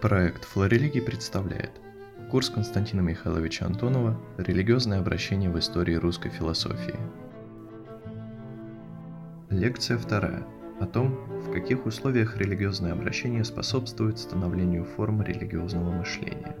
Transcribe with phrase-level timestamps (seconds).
[0.00, 1.72] Проект «Флорелигий» представляет
[2.30, 6.98] курс Константина Михайловича Антонова «Религиозное обращение в истории русской философии».
[9.50, 10.46] Лекция вторая
[10.80, 16.56] о том, в каких условиях религиозное обращение способствует становлению форм религиозного мышления.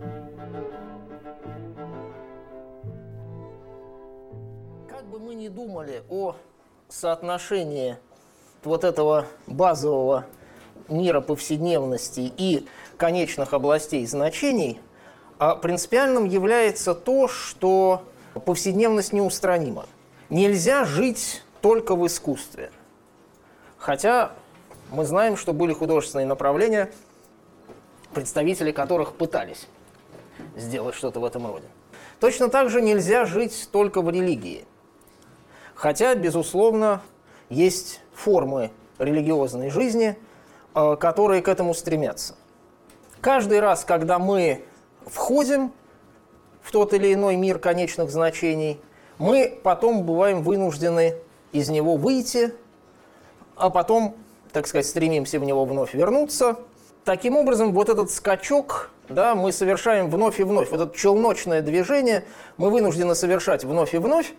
[4.90, 6.36] Как бы мы ни думали о
[6.88, 7.96] соотношении
[8.64, 10.26] вот этого базового
[10.90, 12.66] мира повседневности и
[13.00, 14.78] конечных областей значений,
[15.38, 18.04] а принципиальным является то, что
[18.44, 19.86] повседневность неустранима.
[20.28, 22.70] Нельзя жить только в искусстве.
[23.78, 24.32] Хотя
[24.92, 26.90] мы знаем, что были художественные направления,
[28.12, 29.66] представители которых пытались
[30.54, 31.66] сделать что-то в этом роде.
[32.20, 34.66] Точно так же нельзя жить только в религии.
[35.74, 37.00] Хотя, безусловно,
[37.48, 40.18] есть формы религиозной жизни,
[40.74, 42.34] э, которые к этому стремятся.
[43.20, 44.64] Каждый раз, когда мы
[45.06, 45.72] входим
[46.62, 48.80] в тот или иной мир конечных значений,
[49.18, 51.16] мы потом бываем вынуждены
[51.52, 52.54] из него выйти,
[53.56, 54.16] а потом,
[54.52, 56.56] так сказать, стремимся в него вновь вернуться.
[57.04, 60.70] Таким образом, вот этот скачок да, мы совершаем вновь и вновь.
[60.70, 62.24] Вот это челночное движение
[62.56, 64.32] мы вынуждены совершать вновь и вновь,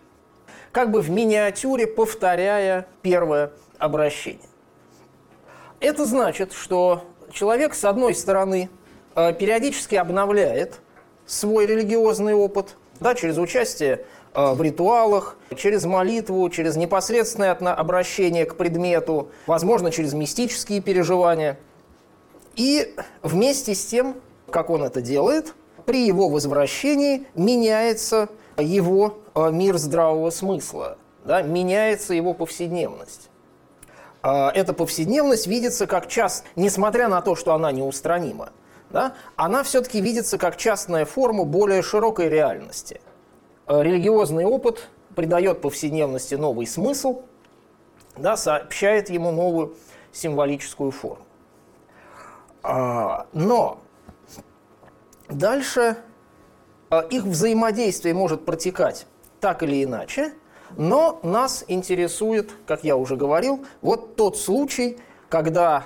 [0.71, 4.47] как бы в миниатюре повторяя первое обращение.
[5.81, 8.69] Это значит, что человек, с одной стороны,
[9.15, 10.79] э, периодически обновляет
[11.25, 18.55] свой религиозный опыт да, через участие э, в ритуалах, через молитву, через непосредственное обращение к
[18.55, 21.57] предмету, возможно, через мистические переживания.
[22.55, 24.15] И вместе с тем,
[24.49, 32.13] как он это делает, при его возвращении меняется его э, мир здравого смысла, да, меняется
[32.13, 33.30] его повседневность.
[34.21, 38.49] А, эта повседневность видится как часть, несмотря на то, что она неустранима,
[38.89, 43.01] да, она все-таки видится как частная форма более широкой реальности.
[43.65, 47.23] А, религиозный опыт придает повседневности новый смысл,
[48.15, 49.75] да, сообщает ему новую
[50.11, 51.25] символическую форму.
[52.63, 53.79] А, но
[55.29, 55.97] дальше
[57.09, 59.07] их взаимодействие может протекать
[59.39, 60.33] так или иначе,
[60.77, 64.97] но нас интересует, как я уже говорил, вот тот случай,
[65.29, 65.85] когда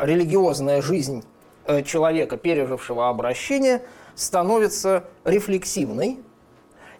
[0.00, 1.24] религиозная жизнь
[1.66, 3.82] э, человека, пережившего обращение,
[4.14, 6.20] становится рефлексивной,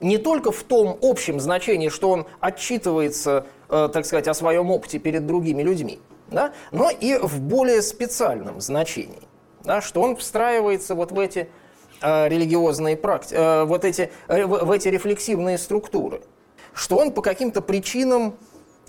[0.00, 4.98] не только в том общем значении, что он отчитывается, э, так сказать, о своем опыте
[4.98, 9.22] перед другими людьми, да, но и в более специальном значении,
[9.62, 11.48] да, что он встраивается вот в эти
[12.00, 16.22] э, религиозные практики, вот эти, в эти рефлексивные структуры–
[16.74, 18.36] что он по каким-то причинам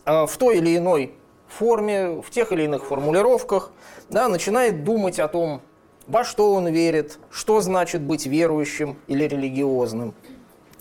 [0.06, 1.14] э, в той или иной
[1.47, 3.72] форме, в тех или иных формулировках,
[4.09, 5.62] да, начинает думать о том,
[6.08, 10.14] во что он верит, что значит быть верующим или религиозным,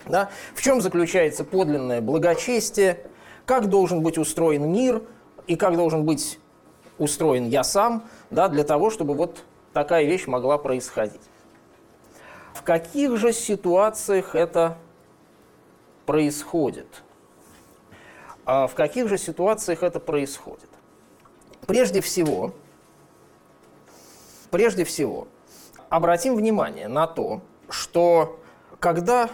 [0.07, 3.07] да, в чем заключается подлинное благочестие,
[3.47, 5.03] как должен быть устроен мир
[5.47, 6.39] и как должен быть
[6.99, 11.21] устроен я сам, да, для того, чтобы вот такая вещь могла происходить.
[12.55, 14.77] В каких же ситуациях это
[16.11, 17.05] происходит.
[18.45, 20.69] А в каких же ситуациях это происходит?
[21.69, 22.53] Прежде всего,
[24.51, 25.29] прежде всего,
[25.89, 28.41] обратим внимание на то, что
[28.81, 29.31] когда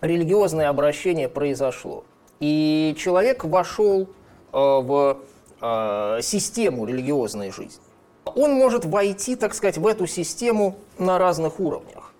[0.00, 2.04] религиозное обращение произошло,
[2.38, 4.06] и человек вошел э,
[4.52, 5.18] в
[5.60, 7.82] э, систему религиозной жизни,
[8.26, 12.14] он может войти, так сказать, в эту систему на разных уровнях.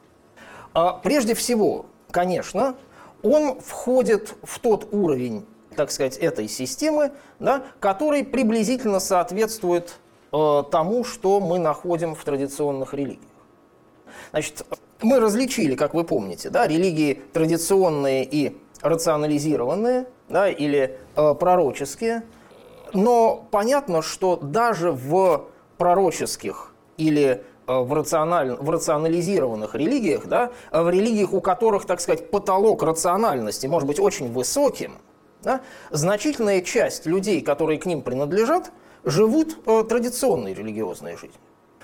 [0.75, 2.77] А прежде всего, конечно,
[3.23, 5.45] он входит в тот уровень,
[5.77, 9.99] так сказать, этой системы, да, который приблизительно соответствует
[10.33, 13.23] э, тому, что мы находим в традиционных религиях.
[14.31, 14.67] Значит,
[15.01, 22.23] мы различили, как вы помните, да, религии традиционные и рационализированные, да, или э, пророческие.
[22.93, 25.47] Но понятно, что даже в
[25.77, 28.53] пророческих или в, рациональ...
[28.53, 34.33] в рационализированных религиях, да, в религиях, у которых, так сказать, потолок рациональности может быть очень
[34.33, 34.99] высоким,
[35.43, 35.61] да,
[35.91, 38.73] значительная часть людей, которые к ним принадлежат,
[39.05, 41.41] живут э, традиционной религиозной жизнью.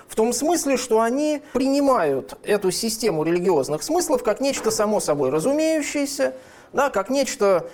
[0.07, 6.33] В том смысле, что они принимают эту систему религиозных смыслов как нечто само собой разумеющееся,
[6.73, 7.69] да, как нечто,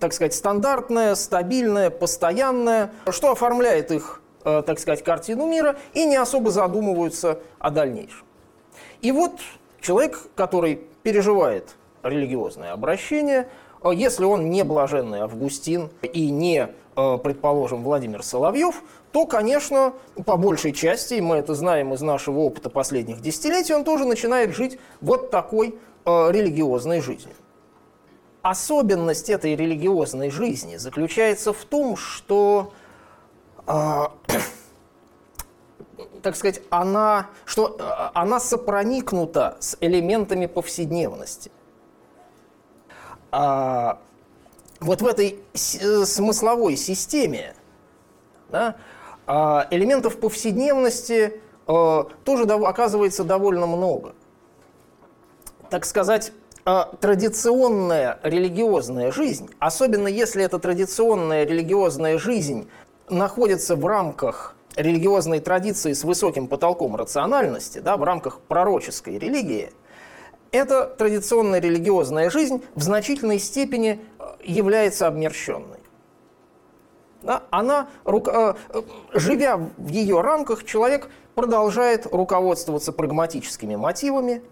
[0.00, 6.16] так сказать, стандартное, стабильное, постоянное, что оформляет их Э, так сказать, картину мира и не
[6.16, 8.24] особо задумываются о дальнейшем.
[9.00, 9.40] И вот
[9.80, 13.48] человек, который переживает религиозное обращение,
[13.82, 18.82] э, если он не блаженный Августин и не э, предположим, Владимир Соловьев,
[19.12, 19.92] то, конечно,
[20.24, 24.78] по большей части, мы это знаем из нашего опыта последних десятилетий, он тоже начинает жить
[25.00, 27.34] вот такой э, религиозной жизнью.
[28.42, 32.83] Особенность этой религиозной жизни заключается в том, что э,
[36.24, 37.82] так сказать, она, что э,
[38.14, 41.52] она сопроникнута с элементами повседневности.
[43.30, 43.98] А,
[44.80, 47.54] вот в этой э, смысловой системе
[48.50, 48.76] да,
[49.26, 54.14] а, элементов повседневности а, тоже оказывается довольно много.
[55.68, 56.32] Так сказать,
[57.00, 62.70] традиционная религиозная жизнь, особенно если эта традиционная религиозная жизнь
[63.08, 69.72] находится в рамках религиозной традиции с высоким потолком рациональности, да, в рамках пророческой религии,
[70.50, 75.80] эта традиционная религиозная жизнь в значительной степени э, является обмерщенной.
[77.22, 78.54] Да, она, э,
[79.12, 84.42] живя в ее рамках, человек продолжает руководствоваться прагматическими мотивами,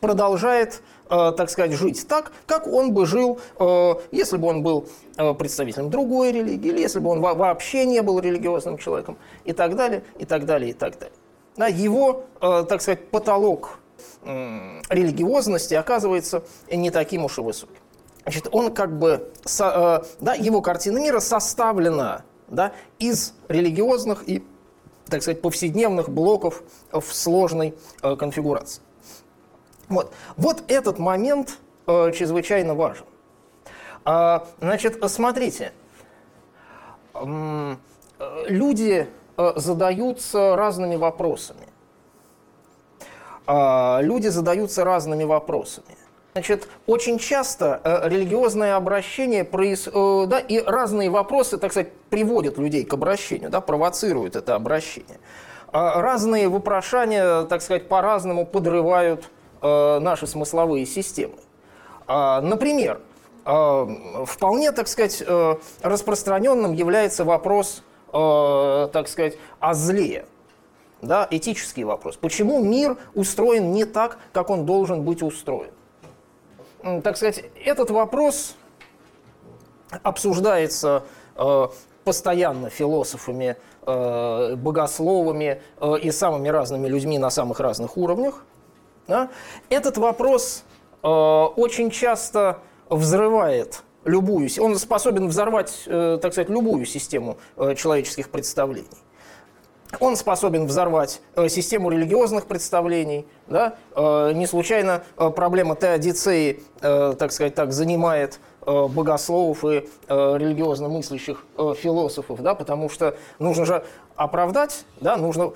[0.00, 4.88] продолжает Э, так сказать, жить так, как он бы жил, э, если бы он был
[5.16, 9.74] э, представителем другой религии, или если бы он вообще не был религиозным человеком, и так
[9.74, 11.16] далее, и так далее, и так далее.
[11.56, 13.80] Да, его, так сказать, потолок
[14.24, 17.74] религиозности оказывается не таким уж и высоким.
[18.22, 24.44] Значит, он как бы, да, его картина мира составлена да, из религиозных и,
[25.08, 26.62] так сказать, повседневных блоков
[26.92, 28.82] в сложной конфигурации.
[29.88, 33.04] Вот, вот этот момент э, чрезвычайно важен.
[34.04, 35.72] А, значит, смотрите,
[37.14, 37.76] э,
[38.48, 41.68] люди э, задаются разными вопросами.
[43.46, 45.96] А, люди задаются разными вопросами.
[46.34, 49.88] Значит, очень часто э, религиозное обращение проис...
[49.92, 55.18] э, да, и разные вопросы, так сказать, приводят людей к обращению, да, провоцируют это обращение.
[55.72, 59.28] А разные вопрошания, так сказать, по-разному подрывают
[59.60, 61.34] Э, наши смысловые системы.
[62.06, 63.00] А, например,
[63.44, 63.86] э,
[64.24, 70.24] вполне, так сказать, э, распространенным является вопрос, так сказать, о зле.
[71.02, 72.16] Да, этический вопрос.
[72.16, 75.72] Почему мир устроен не так, как он должен быть устроен?
[77.02, 78.56] Так сказать, этот вопрос
[80.02, 81.02] обсуждается
[82.02, 85.60] постоянно философами, богословами
[86.00, 88.42] и самыми разными людьми на самых разных уровнях.
[89.08, 89.30] Да?
[89.70, 90.64] Этот вопрос
[91.02, 98.30] э, очень часто взрывает любую, он способен взорвать, э, так сказать, любую систему э, человеческих
[98.30, 98.86] представлений.
[100.00, 103.26] Он способен взорвать э, систему религиозных представлений.
[103.46, 103.76] Да?
[103.96, 110.88] Э, не случайно э, проблема теодицеи, э, так сказать, так, занимает богословов и э, религиозно
[110.88, 113.84] мыслящих э, философов, да, потому что нужно же
[114.14, 115.52] оправдать, да, нужно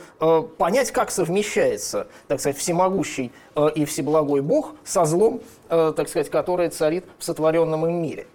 [0.56, 3.32] понять, как совмещается, так сказать, всемогущий
[3.75, 8.29] и всеблагой Бог со злом, так сказать, которое царит в сотворенном им мире.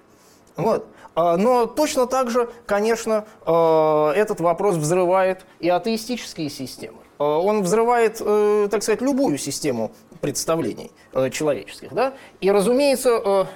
[0.57, 0.85] Вот.
[1.15, 6.97] Но точно так же, конечно, этот вопрос взрывает и атеистические системы.
[7.19, 8.17] Он взрывает,
[8.69, 10.91] так сказать, любую систему представлений
[11.31, 11.93] человеческих.
[11.93, 12.15] Да?
[12.41, 13.47] И, разумеется,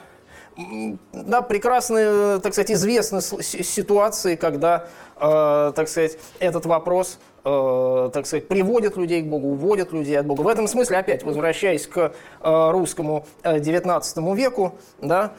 [1.13, 8.47] да, прекрасно, так сказать, известны ситуации, когда, э, так сказать, этот вопрос, э, так сказать,
[8.47, 10.41] приводит людей к Богу, уводит людей от Бога.
[10.41, 11.97] В этом смысле, опять возвращаясь к
[12.41, 15.31] э, русскому XIX веку, да,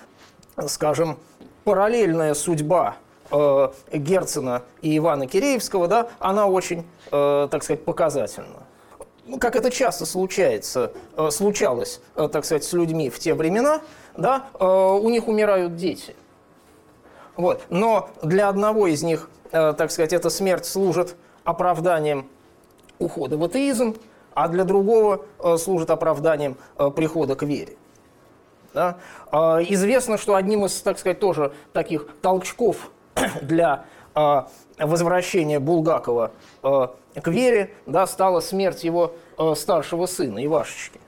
[0.66, 1.19] скажем,
[1.64, 2.97] параллельная судьба
[3.90, 8.66] Герцена и Ивана Киреевского, да, она очень, так сказать, показательна.
[9.25, 10.92] Ну, как это часто случается,
[11.31, 13.81] случалось, так сказать, с людьми в те времена,
[14.16, 16.14] да, э, у них умирают дети.
[17.37, 17.62] Вот.
[17.71, 22.28] Но для одного из них, так сказать, эта смерть служит оправданием
[22.99, 23.97] ухода в атеизм,
[24.35, 25.25] а для другого
[25.57, 26.59] служит оправданием
[26.95, 27.76] прихода к вере.
[28.75, 28.99] Да?
[29.33, 32.90] Известно, что одним из, так сказать, тоже таких толчков
[33.42, 33.87] для
[34.78, 36.33] возвращения Булгакова
[37.21, 41.00] к вере да, стала смерть его э, старшего сына Ивашечки,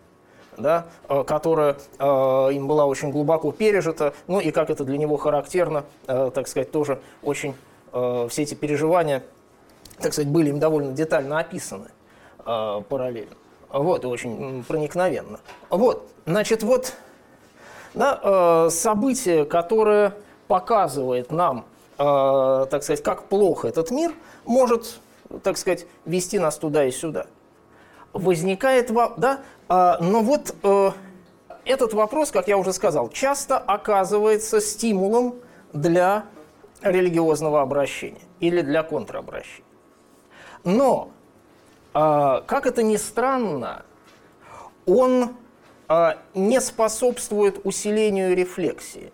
[0.56, 2.04] да, э, которая э,
[2.52, 6.70] им была очень глубоко пережита, ну и как это для него характерно, э, так сказать,
[6.70, 7.54] тоже очень
[7.92, 9.22] все эти переживания,
[10.00, 11.90] так сказать, были им довольно детально описаны
[12.44, 13.36] параллельно.
[13.68, 15.38] Вот, очень проникновенно.
[15.70, 16.94] Вот, значит, вот
[17.94, 20.12] да, событие, которое
[20.48, 24.12] показывает нам, так сказать, как плохо этот мир,
[24.44, 24.98] может
[25.42, 27.26] так сказать, вести нас туда и сюда.
[28.12, 30.90] Возникает, да, но вот э,
[31.64, 35.36] этот вопрос, как я уже сказал, часто оказывается стимулом
[35.72, 36.26] для
[36.82, 39.64] религиозного обращения или для контробращения.
[40.64, 41.10] Но,
[41.92, 43.84] а, как это ни странно,
[44.86, 45.36] он
[45.88, 49.12] а, не способствует усилению рефлексии.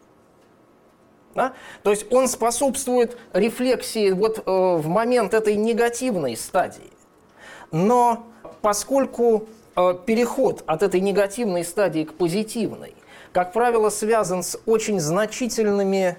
[1.34, 1.52] Да?
[1.84, 6.90] То есть он способствует рефлексии вот э, в момент этой негативной стадии.
[7.70, 8.26] Но
[8.62, 9.46] поскольку
[10.06, 12.94] переход от этой негативной стадии к позитивной,
[13.32, 16.16] как правило, связан с очень значительными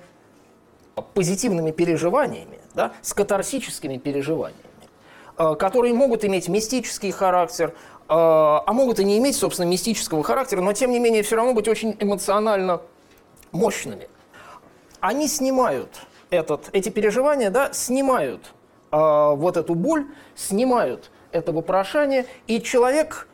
[1.13, 4.61] позитивными переживаниями, да, с катарсическими переживаниями,
[5.37, 7.73] э, которые могут иметь мистический характер,
[8.13, 11.69] а могут и не иметь, собственно, мистического характера, но тем не менее все равно быть
[11.69, 12.81] очень эмоционально
[13.53, 14.09] мощными.
[14.99, 18.53] Они снимают этот, эти переживания, да, снимают
[18.91, 23.30] э, вот эту боль, снимают это вопрошание, и человек, э,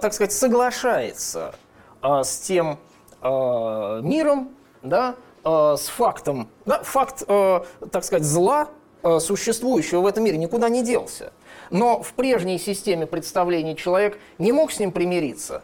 [0.00, 1.54] так сказать, соглашается
[2.02, 2.78] э, с тем
[3.20, 7.60] э, миром, да, э, с фактом, да, факт, э,
[7.90, 8.68] так сказать, зла,
[9.02, 11.32] э, существующего в этом мире, никуда не делся.
[11.70, 15.62] Но в прежней системе представлений человек не мог с ним примириться.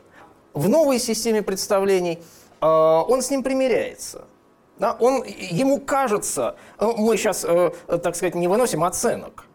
[0.52, 2.22] В новой системе представлений
[2.60, 4.26] э, он с ним примиряется.
[4.78, 4.96] Да?
[5.00, 7.70] Он, ему кажется, э, мы сейчас, э,
[8.02, 9.46] так сказать, не выносим оценок.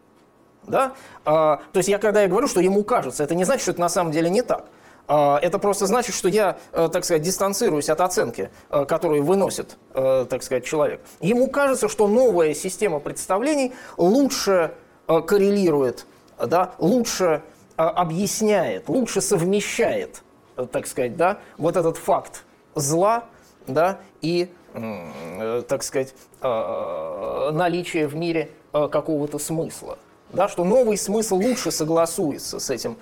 [0.66, 0.92] Да?
[1.24, 3.88] то есть я когда я говорю, что ему кажется, это не значит, что это на
[3.88, 4.66] самом деле не так.
[5.08, 11.00] Это просто значит, что я, так сказать, дистанцируюсь от оценки, которую выносит, так сказать, человек.
[11.20, 14.74] Ему кажется, что новая система представлений лучше
[15.06, 16.06] коррелирует
[16.46, 17.42] да, лучше
[17.76, 20.22] а, объясняет, лучше совмещает,
[20.56, 23.24] э, так сказать, да, вот этот факт зла
[23.66, 29.98] да, и, э, так сказать, э, наличие в мире какого-то смысла.
[30.32, 32.96] Да, что новый смысл лучше согласуется с этим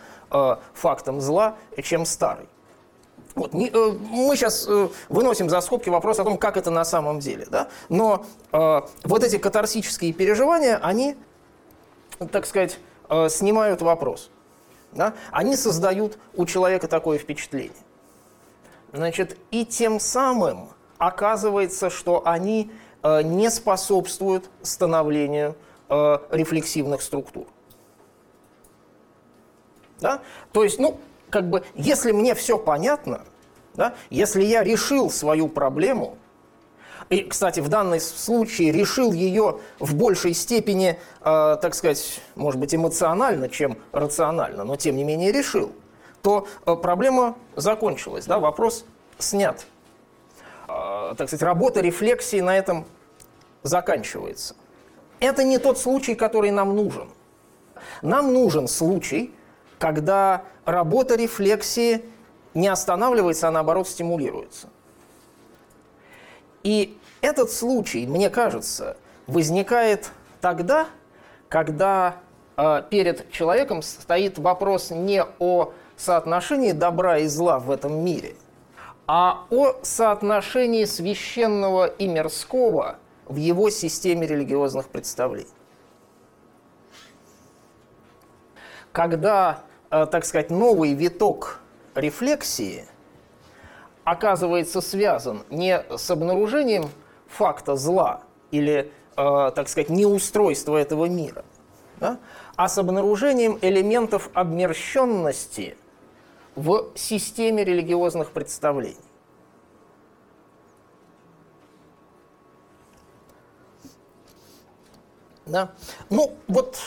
[0.74, 2.48] фактом зла, чем старый.
[3.38, 6.84] Вот, не, э, мы сейчас э, выносим за скобки вопрос о том, как это на
[6.84, 7.46] самом деле.
[7.48, 7.68] Да?
[7.88, 11.16] Но э, вот эти катарсические переживания, они,
[12.32, 14.30] так сказать, э, снимают вопрос.
[14.90, 15.14] Да?
[15.30, 17.70] Они создают у человека такое впечатление.
[18.92, 22.72] Значит, и тем самым оказывается, что они
[23.04, 25.54] э, не способствуют становлению
[25.88, 27.46] э, рефлексивных структур.
[30.00, 30.22] Да?
[30.52, 30.98] То есть, ну,
[31.30, 33.24] как бы, если мне все понятно,
[33.74, 36.16] да, если я решил свою проблему,
[37.10, 42.74] и, кстати, в данном случае решил ее в большей степени, э, так сказать, может быть,
[42.74, 45.72] эмоционально, чем рационально, но тем не менее решил,
[46.22, 48.84] то э, проблема закончилась, да, вопрос
[49.18, 49.66] снят.
[50.68, 52.84] Э, так сказать, работа рефлексии на этом
[53.62, 54.54] заканчивается.
[55.20, 57.08] Это не тот случай, который нам нужен.
[58.02, 59.34] Нам нужен случай,
[59.78, 62.04] когда работа рефлексии
[62.54, 64.68] не останавливается, а наоборот стимулируется.
[66.62, 68.96] И этот случай, мне кажется,
[69.26, 70.10] возникает
[70.40, 70.86] тогда,
[71.48, 72.16] когда
[72.56, 78.34] э, перед человеком стоит вопрос не о соотношении добра и зла в этом мире,
[79.06, 82.98] а о соотношении священного и мирского
[83.28, 85.46] в его системе религиозных представлений.
[88.92, 91.60] Когда, э, так сказать, новый виток
[91.94, 92.84] рефлексии–
[94.10, 96.90] оказывается связан не с обнаружением
[97.26, 101.44] факта зла или, э, так сказать, неустройства этого мира,
[102.00, 102.18] да,
[102.56, 105.76] а с обнаружением элементов обмерщенности
[106.54, 108.96] в системе религиозных представлений.
[115.48, 115.70] Да?
[116.10, 116.78] Ну, вот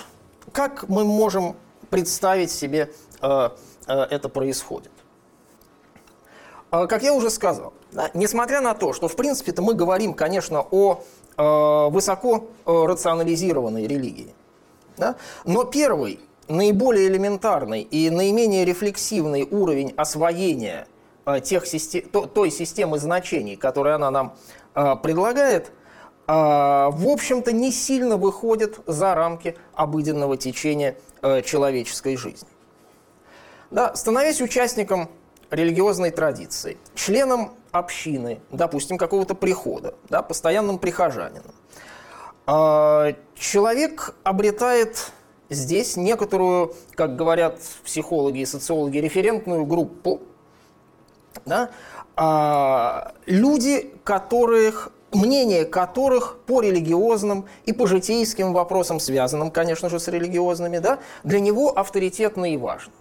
[0.52, 1.56] как мы можем
[1.90, 2.92] представить себе,
[3.22, 3.50] э,
[3.88, 4.92] э, это происходит?
[6.70, 10.66] А, как я уже сказал, да, несмотря на то, что в принципе-то мы говорим, конечно,
[10.72, 11.04] о
[11.38, 14.34] э, высоко э, рационализированной религии,
[14.96, 20.88] да, но первый, наиболее элементарный и наименее рефлексивный уровень освоения
[21.26, 24.36] э, тех систем, то, той системы значений, которую она нам
[24.74, 25.72] э, предлагает, э,
[26.34, 32.48] в общем-то не сильно выходит за рамки обыденного течения э, человеческой жизни.
[33.70, 35.10] Да, становясь участником
[35.50, 41.54] религиозной традиции, членом общины, допустим, какого-то прихода, да, постоянным прихожанином,
[42.46, 45.12] а, человек обретает
[45.50, 50.22] здесь некоторую, как говорят психологи и социологи, референтную группу,
[51.46, 51.70] да,
[52.16, 60.08] а, люди, которых мнение которых по религиозным и по житейским вопросам, связанным, конечно же, с
[60.08, 62.94] религиозными, да, для него авторитетно и важно.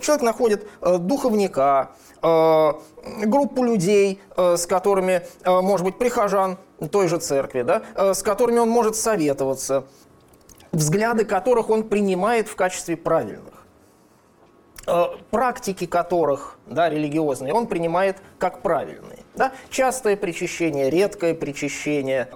[0.00, 1.90] Человек находит э, духовника,
[2.22, 2.72] э,
[3.24, 6.56] группу людей, э, с которыми, может быть, прихожан
[6.90, 7.82] той же церкви, да,
[8.14, 9.84] с которыми он может советоваться,
[10.72, 13.66] взгляды которых он принимает в качестве правильных.
[15.30, 19.21] Практики которых, да, религиозные, он принимает как правильные.
[19.34, 19.52] Да?
[19.70, 22.28] Частое причащение, редкое причащение,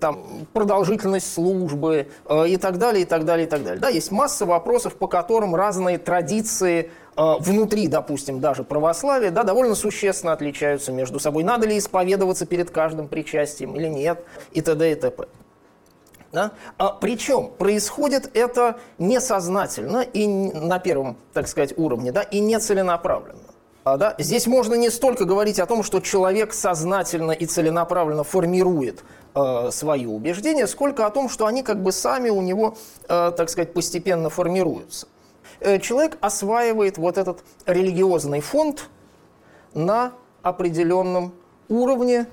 [0.00, 3.80] там, продолжительность службы э, и так далее, и так далее, и так далее.
[3.80, 9.76] Да, есть масса вопросов, по которым разные традиции э, внутри, допустим, даже православия, да, довольно
[9.76, 11.44] существенно отличаются между собой.
[11.44, 14.90] Надо ли исповедоваться перед каждым причастием или нет, и т.д.
[14.90, 15.26] и т.п.
[16.32, 16.52] Да?
[16.78, 23.51] А, причем происходит это несознательно и на первом, так сказать, уровне, да, и нецеленаправленно.
[23.84, 24.14] А, да?
[24.18, 29.02] Здесь можно не столько говорить о том, что человек сознательно и целенаправленно формирует
[29.34, 32.76] э, свои убеждения, сколько о том, что они как бы сами у него,
[33.08, 35.08] э, так сказать, постепенно формируются.
[35.58, 38.88] Э, человек осваивает вот этот религиозный фонд
[39.74, 40.12] на
[40.42, 41.34] определенном
[41.68, 42.26] уровне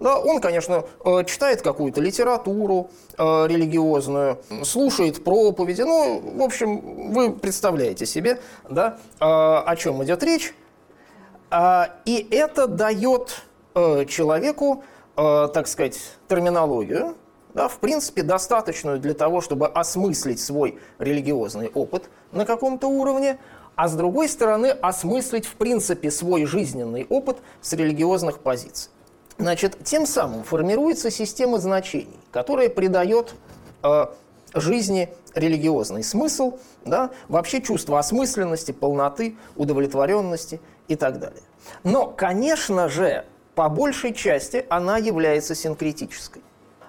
[0.00, 5.82] да, он, конечно, э, читает какую-то литературу э, религиозную, слушает проповеди.
[5.82, 10.54] Ну, в общем, вы представляете себе, да, э, о чем идет речь.
[11.50, 13.42] А, и это дает
[14.08, 14.82] человеку,
[15.14, 17.14] так сказать, терминологию,
[17.54, 23.38] да, в принципе, достаточную для того, чтобы осмыслить свой религиозный опыт на каком-то уровне,
[23.76, 28.90] а с другой стороны, осмыслить, в принципе, свой жизненный опыт с религиозных позиций.
[29.38, 33.34] Значит, тем самым формируется система значений, которая придает
[33.84, 34.06] э,
[34.52, 41.42] жизни религиозный смысл, да, вообще чувство осмысленности, полноты, удовлетворенности и так далее.
[41.84, 46.42] Но, конечно же, по большей части она является синкретической.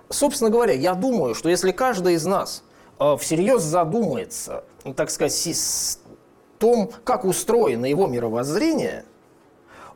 [0.10, 2.64] Собственно говоря, я думаю, что если каждый из нас
[3.00, 4.64] э, всерьез задумается,
[4.96, 9.06] так сказать, о том, как устроено его мировоззрение–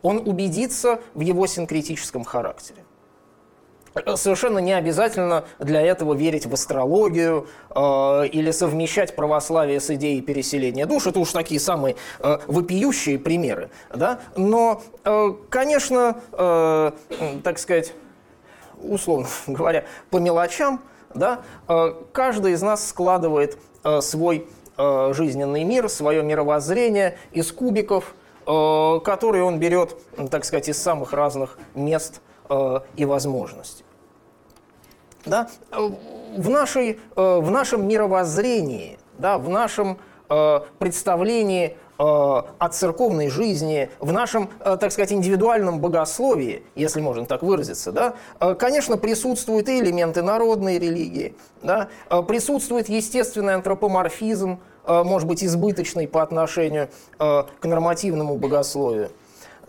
[0.04, 2.84] он убедится в его синкретическом характере.
[4.16, 10.88] Совершенно не обязательно для этого верить в астрологию э, или совмещать православие с идеей переселения
[10.88, 11.06] душ.
[11.06, 13.70] Это уж такие самые э, вопиющие примеры.
[13.94, 14.20] Да?
[14.36, 16.92] Но, э, конечно, э,
[17.44, 17.94] так сказать,
[18.82, 20.82] условно говоря, по мелочам,
[21.14, 28.16] да, э, каждый из нас складывает э, свой э, жизненный мир, свое мировоззрение из кубиков–
[28.23, 29.96] Э, которые он берет,
[30.30, 33.86] так сказать, из самых разных мест э, и возможностей.
[35.26, 35.50] Да?
[35.72, 39.98] В, нашей, э, в нашем мировоззрении, да, в нашем
[40.80, 48.16] представлении о церковной жизни, в нашем, так сказать, индивидуальном богословии, если можно так выразиться, да,
[48.56, 51.90] конечно, присутствуют и элементы народной религии, да,
[52.28, 59.12] присутствует естественный антропоморфизм, Э, может быть, избыточной по отношению э, к нормативному богословию,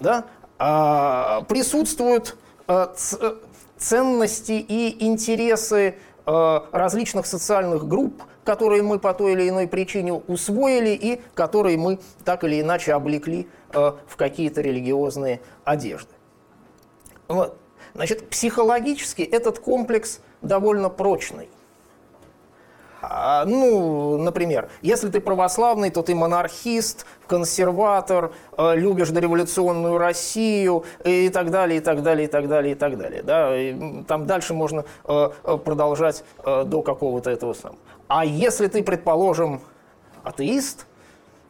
[0.00, 0.24] да,
[0.59, 2.37] а, присутствуют
[2.68, 2.87] э,
[3.77, 5.96] ценности и интересы
[6.27, 12.44] различных социальных групп, которые мы по той или иной причине усвоили и которые мы так
[12.44, 16.09] или иначе облекли в какие-то религиозные одежды.
[17.29, 17.59] Вот.
[17.94, 21.50] Значит, психологически этот комплекс довольно прочный.
[23.11, 31.29] А, ну, например, если ты православный, то ты монархист, консерватор, э, любишь дореволюционную Россию и
[31.29, 33.23] так далее, и так далее, и так далее, и так далее.
[33.23, 33.57] Да?
[33.57, 37.79] И там дальше можно э, э, продолжать до какого-то этого самого.
[38.09, 39.61] А если ты, предположим,
[40.23, 40.87] атеист,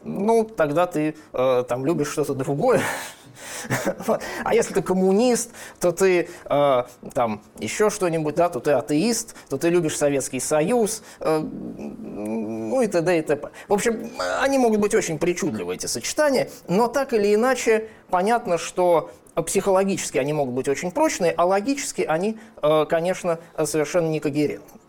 [0.03, 2.81] ну, тогда ты там любишь что-то другое,
[4.45, 9.57] А если ты коммунист, то ты э, там еще что-нибудь, да, то ты атеист, то
[9.57, 13.19] ты любишь Советский Союз, э, ну и т.д.
[13.19, 13.51] и т.п.
[13.69, 19.11] В общем, они могут быть очень причудливы, эти сочетания, но так или иначе понятно, что
[19.43, 24.81] психологически они могут быть очень прочные, а логически они, э, конечно, совершенно не когерентны.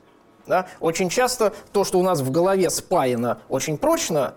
[0.48, 0.68] Да?
[0.80, 4.36] Очень часто то, что у нас в голове спаяно очень прочно,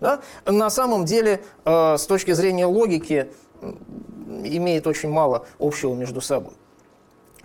[0.00, 3.30] да, на самом деле, э, с точки зрения логики,
[3.62, 6.54] имеет очень мало общего между собой.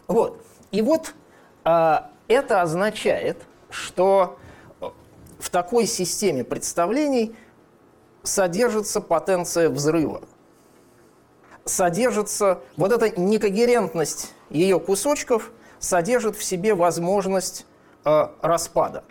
[0.07, 0.41] Вот.
[0.71, 1.13] И вот
[1.63, 3.37] а, это означает,
[3.69, 4.37] что
[5.39, 7.35] в такой системе представлений
[8.23, 10.21] содержится потенция взрыва.
[11.65, 17.65] Содержится вот эта некогерентность ее кусочков содержит в себе возможность
[18.03, 19.03] э, распада.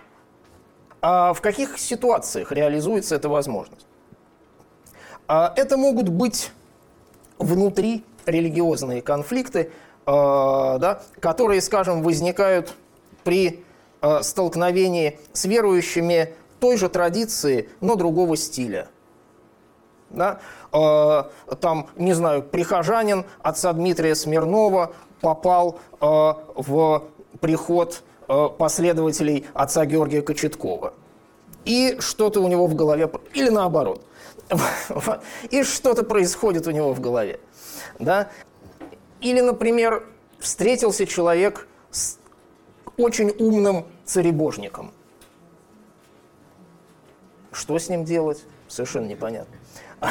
[1.01, 3.87] А в каких ситуациях реализуется эта возможность?
[5.29, 6.51] А это могут быть
[7.39, 9.69] внутри религиозные конфликты, э,
[10.07, 12.75] да, которые, скажем, возникают
[13.23, 13.65] при
[14.01, 18.89] э, столкновении с верующими той же традиции, но другого стиля.
[20.11, 20.41] Да?
[20.73, 21.25] Э,
[21.61, 27.05] там, не знаю, прихожанин отца Дмитрия Смирнова попал в
[27.41, 28.03] приход
[28.59, 30.93] последователей отца Георгия Кочеткова.
[31.65, 34.03] И что-то у него в голове, или наоборот,
[35.51, 37.41] и что-то происходит у него в голове.
[37.99, 38.29] Да?
[39.21, 40.07] Или, например,
[40.39, 42.19] встретился человек с
[42.97, 44.93] очень умным царебожником.
[47.53, 48.45] Что с ним делать?
[48.69, 49.57] Совершенно непонятно.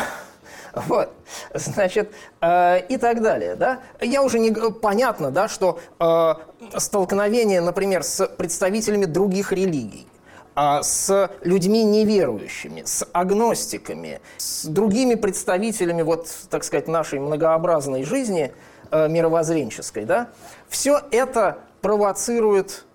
[0.75, 1.13] Вот,
[1.53, 3.81] значит, э, и так далее, да.
[4.01, 6.33] Я уже не понятно, да, что э,
[6.79, 10.07] столкновение, например, с представителями других религий,
[10.55, 18.53] э, с людьми неверующими, с агностиками, с другими представителями, вот, так сказать, нашей многообразной жизни
[18.91, 20.29] э, мировоззренческой, да,
[20.67, 22.85] все это провоцирует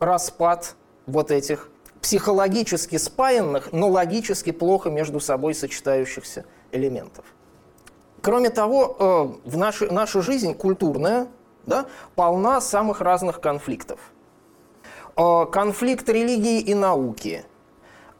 [0.00, 0.74] распад
[1.06, 7.24] вот этих психологически спаянных, но логически плохо между собой сочетающихся элементов.
[8.20, 8.96] Кроме того,
[9.44, 11.28] э, в нашей, наша жизнь культурная
[11.66, 14.00] да, полна самых разных конфликтов.
[15.18, 17.44] Э, конфликт религии и науки,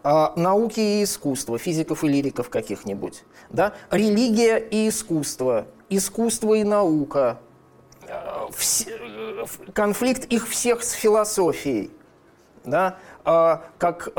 [0.04, 3.24] э, науки и искусства, физиков и лириков каких-нибудь.
[3.50, 3.72] Да?
[3.90, 7.38] Религия и искусство, искусство и наука,
[9.72, 11.90] конфликт их всех с философией.
[12.64, 12.98] Да?
[13.24, 14.10] Как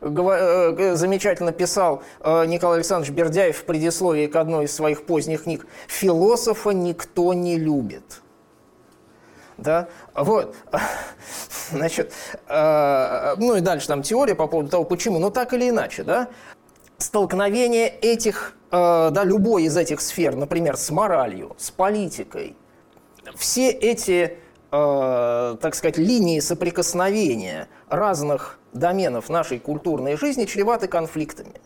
[0.00, 5.66] Э, замечательно писал э, Николай Александрович Бердяев в предисловии к одной из своих поздних книг,
[5.88, 8.22] философа никто не любит.
[9.58, 10.54] Да, вот,
[11.70, 12.12] значит,
[12.46, 16.28] э, ну и дальше там теория по поводу того, почему, но так или иначе, да,
[16.98, 22.56] столкновение этих, да, любой из этих сфер, например, с моралью, с политикой,
[23.34, 24.38] все эти,
[24.70, 31.60] так сказать, линии соприкосновения разных доменов нашей культурной жизни чреваты конфликтами.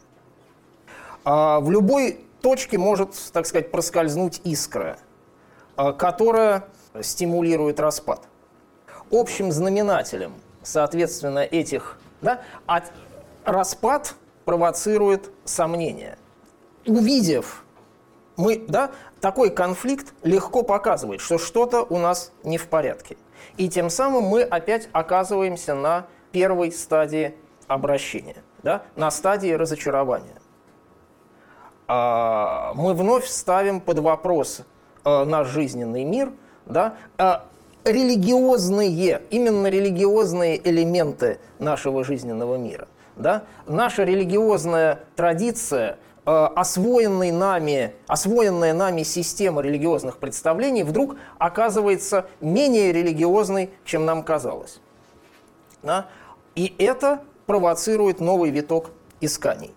[1.25, 4.99] А в любой точке может, так сказать, проскользнуть искра,
[5.77, 6.65] которая
[7.01, 8.29] стимулирует распад.
[9.11, 12.85] Общим знаменателем, соответственно, этих, да, от,
[13.45, 16.19] распад провоцирует сомнения.
[16.87, 17.65] Увидев
[18.37, 23.17] мы, да, такой конфликт легко показывает, что что-то у нас не в порядке.
[23.57, 27.35] И тем самым мы опять оказываемся на первой стадии
[27.69, 30.41] обращения, да, на стадии разочарования.
[31.89, 34.63] А, мы вновь ставим под вопрос
[35.05, 36.33] а, наш жизненный мир,
[36.67, 37.45] да, а,
[37.85, 42.89] религиозные, именно религиозные элементы нашего жизненного мира.
[43.17, 43.45] Да?
[43.67, 54.05] Наша религиозная традиция, освоенная нами, освоенная нами система религиозных представлений вдруг оказывается менее религиозной, чем
[54.05, 54.81] нам казалось.
[55.83, 56.07] Да?
[56.55, 59.75] И это провоцирует новый виток исканий.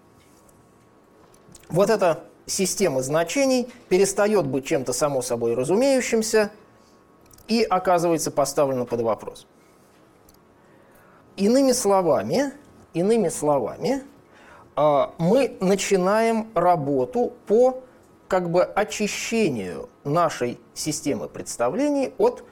[1.67, 6.51] Вот эта система значений перестает быть чем-то само собой разумеющимся
[7.47, 9.47] и оказывается поставлена под вопрос.
[11.35, 12.53] Иными словами,
[12.93, 14.03] иными словами,
[14.75, 17.83] а, мы начинаем работу по
[18.27, 22.43] как бы очищению нашей системы представлений от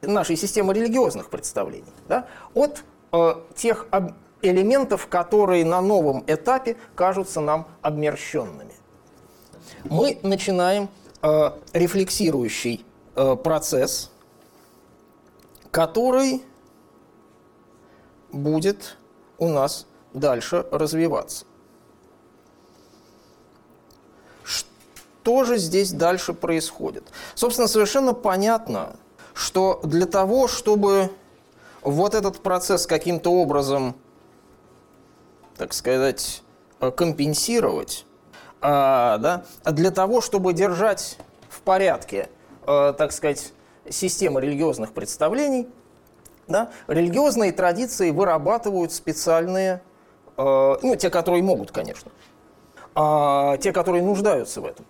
[0.00, 3.86] нашей системы религиозных представлений, да, от Э, тех
[4.42, 8.74] элементов, которые на новом этапе кажутся нам обмерщенными.
[9.84, 10.90] Мы начинаем
[11.22, 12.84] э, рефлексирующий
[13.16, 14.12] э, процесс,
[15.78, 16.42] который
[18.32, 18.96] будет
[19.38, 21.44] у нас дальше развиваться.
[24.42, 27.04] Что же здесь дальше происходит?
[27.36, 28.96] Собственно, совершенно понятно,
[29.34, 31.12] что для того, чтобы
[31.82, 33.94] вот этот процесс каким-то образом,
[35.56, 36.42] так сказать,
[36.96, 38.04] компенсировать,
[38.60, 42.30] а, да, для того, чтобы держать в порядке,
[42.66, 43.52] а, так сказать,
[43.90, 45.68] систему религиозных представлений,
[46.46, 49.82] да, религиозные традиции вырабатывают специальные,
[50.36, 52.10] а, ну, те, которые могут, конечно,
[52.94, 54.84] а те, которые нуждаются в этом,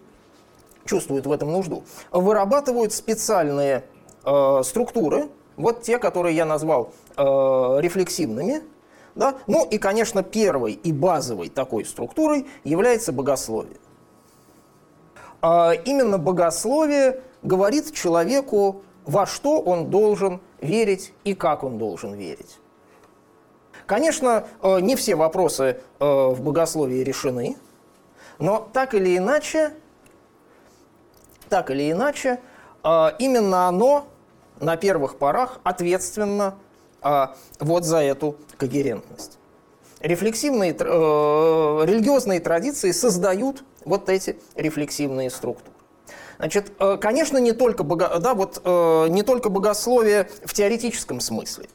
[0.87, 3.85] чувствуют в этом нужду, вырабатывают специальные
[4.25, 8.63] э, структуры, вот те, которые я назвал э, рефлексивными.
[9.15, 9.35] Да?
[9.47, 13.77] Ну и, конечно, первой и базовой такой структурой является богословие.
[15.43, 22.59] А именно богословие говорит человеку, во что он должен верить и как он должен верить.
[23.87, 27.57] Конечно, э, не все вопросы э, в богословии решены,
[28.39, 29.73] но так или иначе,
[31.49, 32.39] так или иначе,
[32.85, 34.07] э, именно оно
[34.61, 36.55] на первых порах ответственно
[37.61, 39.39] вот за эту когерентность.
[40.01, 45.78] рефлексивные, э, религиозные традиции создают вот эти рефлексивные структуры.
[46.39, 51.69] Значит, э, конечно, не только, бого, да, вот, э, не только богословие в теоретическом смысле.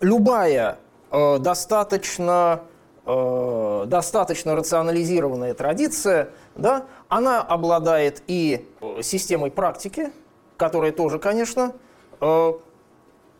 [0.00, 0.78] Любая
[1.10, 2.62] э, достаточно,
[3.04, 8.64] достаточно рационализированная традиция, да, она обладает и
[9.02, 10.12] системой практики,
[10.56, 11.72] которая тоже, конечно,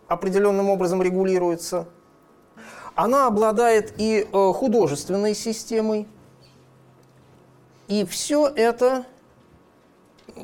[0.09, 1.87] определенным образом регулируется.
[2.96, 6.09] Она обладает и художественной системой.
[7.87, 9.07] И все это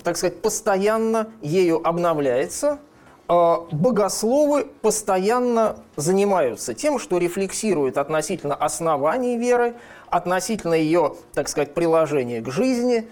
[0.02, 2.78] так сказать, постоянно ею обновляется.
[3.30, 9.74] А богословы постоянно занимаются тем, что рефлексируют относительно оснований веры,
[10.08, 13.06] относительно ее, так сказать, приложения к жизни,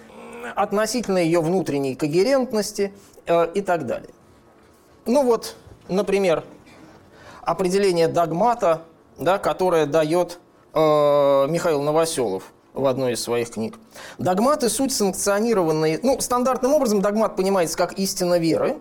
[0.54, 2.94] относительно ее внутренней когерентности
[3.26, 4.08] э, и так далее.
[5.04, 5.56] Ну вот,
[5.88, 6.44] например,
[7.42, 8.82] определение догмата,
[9.18, 10.38] да, которое дает
[10.72, 13.78] э, Михаил Новоселов в одной из своих книг.
[14.18, 18.76] Догматы– суть санкционированные, ну, стандартным образом догмат понимается как истина веры,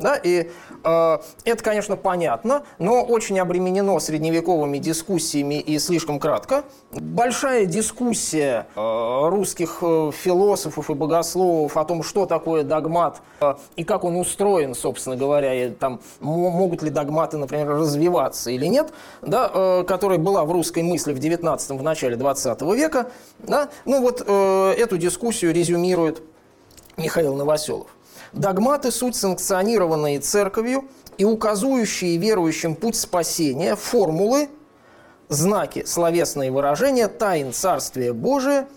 [0.00, 0.50] да, и
[0.84, 6.64] э, это, конечно, понятно, но очень обременено средневековыми дискуссиями и слишком кратко.
[6.92, 13.84] Большая дискуссия э, русских э, философов и богословов о том, что такое догмат э, и
[13.84, 19.50] как он устроен, собственно говоря, и, там, могут ли догматы, например, развиваться или нет, да,
[19.52, 23.10] э, которая была в русской мысли в 19 в начале 20 века.
[23.38, 26.22] Да, ну вот э, эту дискуссию резюмирует
[26.96, 27.88] Михаил Новоселов.
[28.32, 30.88] Догматы– суть санкционированные церковью
[31.18, 34.48] и указывающие верующим путь спасения, формулы,
[35.28, 38.68] знаки, словесные выражения, тайн Царствия Божия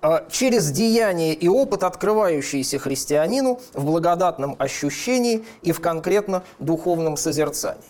[0.00, 7.82] а, через деяние и опыт, открывающиеся христианину в благодатном ощущении и в конкретно духовном созерцании.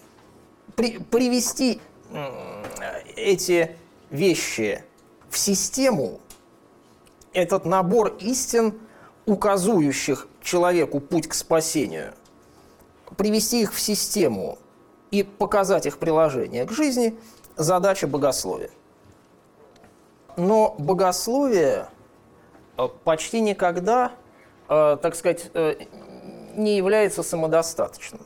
[0.74, 1.80] При, привести
[3.16, 3.76] эти
[4.10, 4.84] вещи
[5.28, 6.20] в систему,
[7.32, 8.78] этот набор истин,
[9.26, 12.14] указывающих человеку путь к спасению,
[13.16, 14.58] привести их в систему
[15.10, 17.18] и показать их приложение к жизни–
[17.58, 18.70] задача богословия.
[20.36, 21.88] Но богословие
[22.76, 24.12] э, почти никогда,
[24.68, 25.74] э, так сказать, э,
[26.54, 28.22] не является самодостаточным.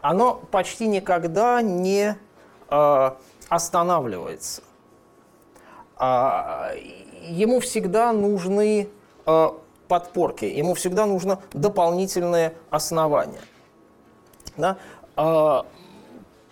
[0.00, 2.16] Оно почти никогда не
[3.48, 4.62] останавливается.
[5.96, 6.72] А,
[7.22, 8.88] ему всегда нужны
[9.88, 13.40] подпорки, ему всегда нужно дополнительное основание.
[14.56, 14.78] Да?
[15.16, 15.66] А,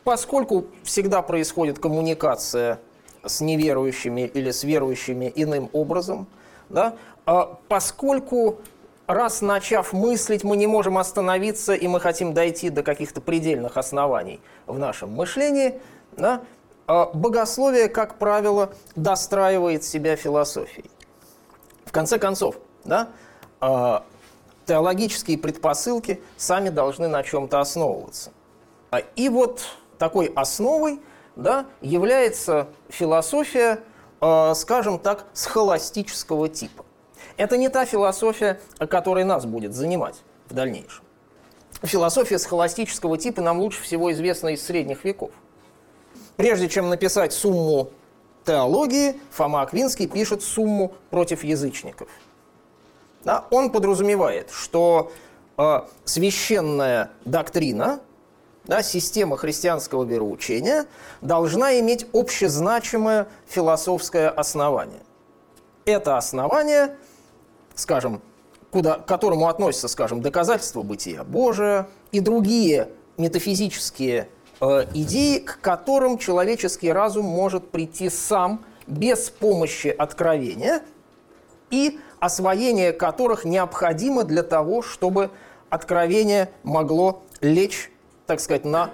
[0.05, 2.79] поскольку всегда происходит коммуникация
[3.25, 6.27] с неверующими или с верующими иным образом,
[6.68, 6.95] да?
[7.27, 8.59] а, поскольку
[9.07, 14.40] раз начав мыслить, мы не можем остановиться, и мы хотим дойти до каких-то предельных оснований
[14.66, 15.81] в нашем мышлении,
[16.16, 16.42] да?
[16.87, 20.90] а, богословие, как правило, достраивает себя философией.
[21.85, 23.09] В конце концов, да,
[23.61, 24.05] а,
[24.66, 28.33] теологические предпосылки сами должны на чем-то основываться.
[28.90, 29.62] А, и вот
[29.99, 31.01] такой основой
[31.37, 33.81] да, является философия,
[34.21, 36.85] а, скажем так, схоластического типа.
[37.37, 40.16] Это не та философия, которая нас будет занимать
[40.49, 41.05] в дальнейшем.
[41.83, 45.31] Философия схоластического типа нам лучше всего известна из средних веков.
[46.37, 47.90] Прежде чем написать сумму
[48.45, 52.09] теологии, Фома Аквинский пишет сумму против язычников–
[53.24, 55.12] да, он подразумевает, что
[55.56, 58.00] э, священная доктрина,
[58.64, 60.87] да, система христианского вероучения
[61.20, 65.02] должна иметь общезначимое философское основание.
[65.85, 66.96] Это основание,
[67.74, 68.22] скажем,
[68.70, 74.28] куда, к которому относятся, скажем, доказательства бытия Божия и другие метафизические
[74.61, 80.82] э, идеи, к которым человеческий разум может прийти сам без помощи откровения
[81.72, 85.30] и освоение которых необходимо для того, чтобы
[85.70, 87.90] откровение могло лечь,
[88.26, 88.90] так сказать, на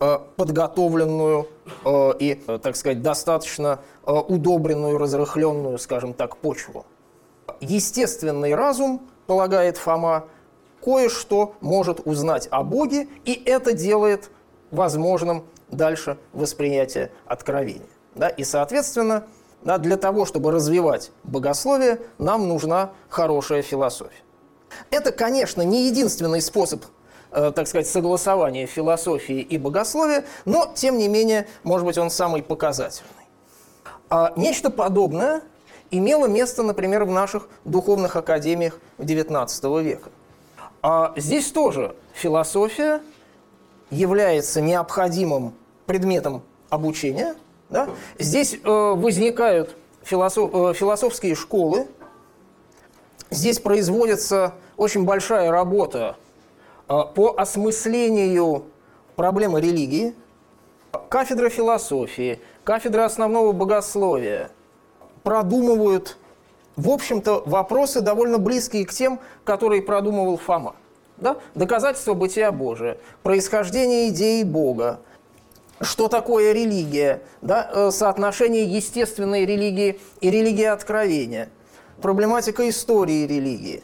[0.00, 1.46] э, подготовленную
[1.84, 6.84] э, и, э, так сказать, достаточно удобренную, разрыхленную, скажем так, почву.
[7.60, 10.24] Естественный разум, полагает Фома,
[10.82, 14.30] кое-что может узнать о Боге, и это делает
[14.72, 17.86] возможным дальше восприятие откровения.
[18.16, 18.28] Да?
[18.28, 19.24] И, соответственно,
[19.64, 24.22] да, для того, чтобы развивать богословие, нам нужна хорошая философия.
[24.90, 26.84] Это, конечно, не единственный способ
[27.30, 32.42] э, так сказать, согласования философии и богословия, но, тем не менее, может быть, он самый
[32.42, 33.10] показательный.
[34.10, 35.42] А нечто подобное
[35.90, 40.10] имело место, например, в наших духовных академиях XIX века.
[40.82, 43.00] А здесь тоже философия
[43.90, 45.54] является необходимым
[45.86, 47.36] предметом обучения–
[47.72, 47.88] Да?
[48.18, 51.88] Здесь э, возникают философ, э, философские школы,
[53.30, 56.16] здесь производится очень большая работа
[56.88, 58.66] э, по осмыслению
[59.16, 60.14] проблемы религии,
[61.08, 64.50] кафедра философии, кафедра основного богословия
[65.22, 66.18] продумывают,
[66.76, 70.76] в общем-то, вопросы довольно близкие к тем, которые продумывал Фома.
[71.16, 71.38] Да?
[71.54, 75.00] Доказательство бытия Божия, происхождение идеи Бога,
[75.82, 77.68] что такое религия, да?
[77.72, 81.50] Э, соотношение естественной религии и религии откровения,
[82.00, 83.82] проблематика истории религии.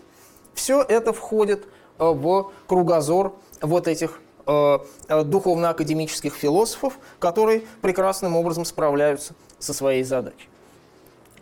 [0.55, 1.67] Все это входит
[1.99, 10.49] э, в кругозор вот этих э, духовно-академических философов, которые прекрасным образом справляются со своей задачей.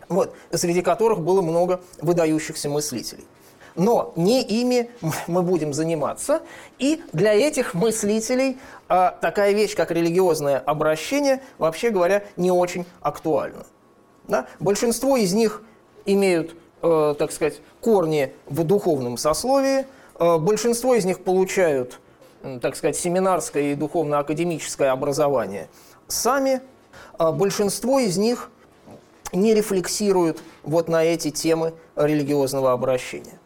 [0.09, 3.25] Вот, среди которых было много выдающихся мыслителей
[3.77, 4.89] но не ими
[5.27, 6.41] мы будем заниматься.
[6.79, 8.57] И для этих мыслителей
[8.89, 13.65] а, такая вещь, как религиозное обращение, вообще говоря, не очень актуальна.
[14.27, 14.47] Да?
[14.59, 15.63] Большинство из них
[16.05, 19.85] имеют, э, так сказать, корни в духовном сословии,
[20.19, 21.99] э, большинство из них получают,
[22.61, 25.69] так сказать, семинарское и духовно-академическое образование
[26.07, 26.61] сами,
[27.17, 28.49] а большинство из них
[29.33, 33.39] не рефлексируют вот на эти темы религиозного обращения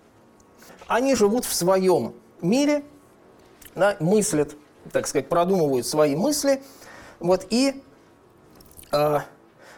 [0.92, 2.84] они живут в своем мире,
[3.76, 4.56] да, мыслят,
[4.92, 6.62] так сказать, продумывают свои мысли,
[7.20, 7.82] вот, и,
[8.92, 9.20] э,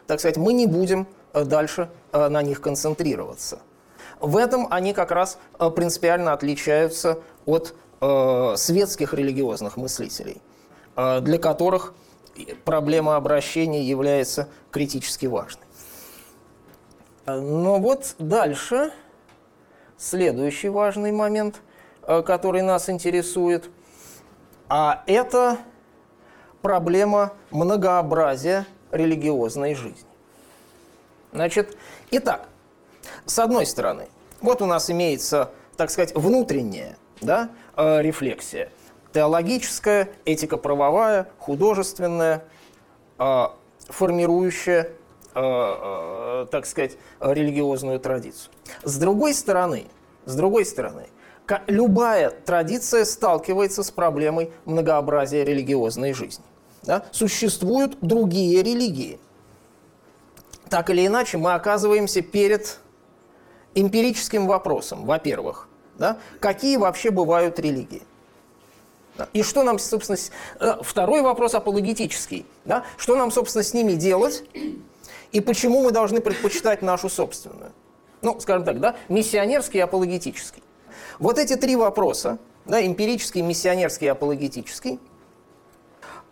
[0.07, 3.59] так сказать, мы не будем э, дальше э, на них концентрироваться.
[4.19, 10.41] В этом они как раз э, принципиально отличаются от э, светских религиозных мыслителей,
[10.95, 11.93] э, для которых
[12.65, 15.61] проблема обращения является критически важной.
[17.27, 18.91] Но вот дальше
[20.03, 21.61] следующий важный момент,
[22.03, 23.69] э, который нас интересует,
[24.67, 25.57] а это
[26.61, 30.07] проблема многообразия религиозной жизни.
[31.31, 31.77] Значит,
[32.11, 32.47] итак,
[33.25, 34.07] с одной стороны,
[34.41, 38.69] вот у нас имеется, так сказать, внутренняя да, э, рефлексия,
[39.13, 42.43] теологическая, этико-правовая, художественная,
[43.19, 43.47] э,
[43.87, 44.89] формирующая
[45.33, 48.51] так сказать, религиозную традицию.
[48.83, 49.87] С другой стороны,
[50.25, 51.07] с другой стороны,
[51.67, 56.45] любая традиция сталкивается с проблемой многообразия религиозной жизни.
[56.83, 57.05] Да?
[57.11, 59.19] Существуют другие религии.
[60.69, 62.79] Так или иначе, мы оказываемся перед
[63.75, 65.67] эмпирическим вопросом, во-первых,
[65.97, 66.17] да?
[66.39, 68.03] какие вообще бывают религии.
[69.31, 70.17] И что нам, собственно,
[70.59, 72.47] э, второй вопрос апологетический.
[72.65, 72.83] Да?
[72.97, 74.43] Что нам, собственно, с ними делать,
[75.33, 77.73] и почему мы должны предпочитать нашу собственную?
[78.21, 80.63] Ну, скажем так, да, миссионерский и апологетический.
[81.19, 84.99] Вот эти три вопроса, да, эмпирический, миссионерский и апологетический,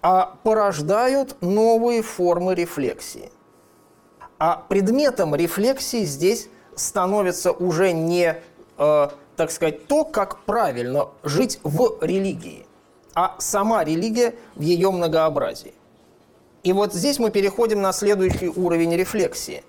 [0.01, 3.31] а порождают новые формы рефлексии.
[4.39, 8.37] А предметом рефлексии здесь становится уже не,
[8.77, 12.65] э, так сказать, то, как правильно жить в религии,
[13.13, 15.73] а сама религия в ее многообразии.
[16.63, 19.63] И вот здесь мы переходим на следующий уровень рефлексии,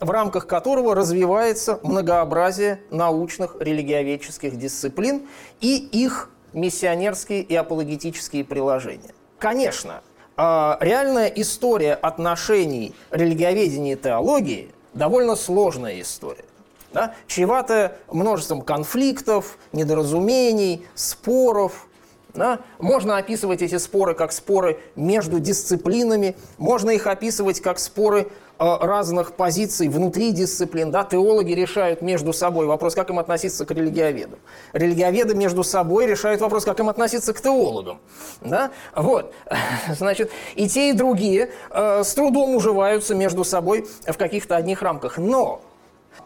[0.00, 5.28] в рамках которого развивается многообразие научных религиоведческих дисциплин
[5.60, 9.14] и их миссионерские и апологетические приложения.
[9.38, 10.02] Конечно,
[10.36, 16.44] а, реальная история отношений религиоведения и теологии довольно сложная история.
[16.92, 17.14] Да?
[17.28, 21.86] Чреватая множеством конфликтов, недоразумений, споров–
[22.38, 22.60] да?
[22.78, 29.34] Можно описывать эти споры как споры между дисциплинами, можно их описывать как споры э, разных
[29.34, 30.90] позиций внутри дисциплин.
[30.90, 31.04] Да?
[31.04, 34.38] Теологи решают между собой вопрос, как им относиться к религиоведам.
[34.72, 38.00] Религиоведы между собой решают вопрос, как им относиться к теологам.
[38.40, 38.70] Да?
[38.94, 39.34] Вот.
[39.90, 45.18] Значит, и те, и другие э, с трудом уживаются между собой в каких-то одних рамках.
[45.18, 45.60] Но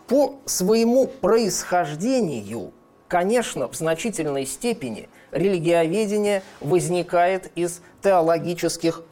[0.07, 2.73] по своему происхождению,
[3.13, 9.03] конечно, в значительной степени– религиоведение возникает из теологических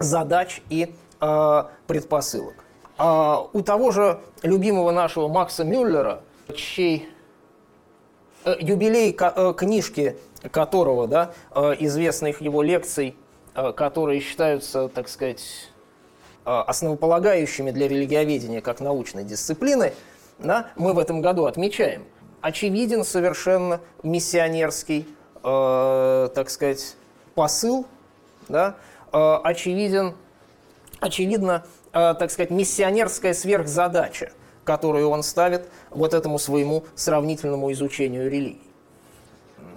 [0.00, 2.54] задач и э, предпосылок.
[2.98, 6.22] А у того же любимого нашего Макса Мюллера,
[6.56, 7.08] чей
[8.44, 10.16] э, юбилей э, книжки
[10.50, 13.14] которого, да, э, известных его лекций,
[13.54, 15.70] э, которые считаются, так сказать,
[16.44, 19.92] э, основополагающими для религиоведения как научной дисциплины,
[20.40, 22.02] да, мы в этом году отмечаем–
[22.42, 25.08] очевиден совершенно миссионерский,
[25.42, 26.96] э, так сказать,
[27.34, 27.86] посыл,
[28.48, 28.76] да,
[29.12, 30.14] э, очевиден,
[31.00, 34.32] очевидно, э, так сказать, миссионерская сверхзадача,
[34.64, 38.60] которую он ставит вот этому своему сравнительному изучению религии.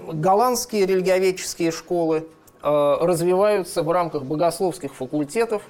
[0.07, 2.27] Голландские религиоведческие школы
[2.61, 5.61] э, развиваются в рамках богословских факультетов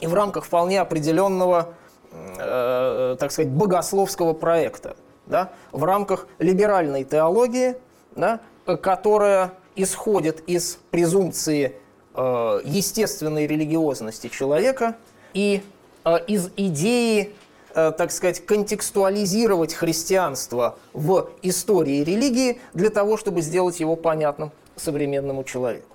[0.00, 1.74] и в рамках вполне определенного,
[2.12, 4.96] э, так сказать, богословского проекта,
[5.32, 7.74] да, в рамках либеральной теологии,
[8.14, 11.74] да, которая исходит из презумпции
[12.14, 14.96] э, естественной религиозности человека
[15.34, 15.62] и
[16.04, 17.34] э, из идеи,
[17.74, 25.42] э, так сказать, контекстуализировать христианство в истории религии для того, чтобы сделать его понятным современному
[25.44, 25.88] человеку.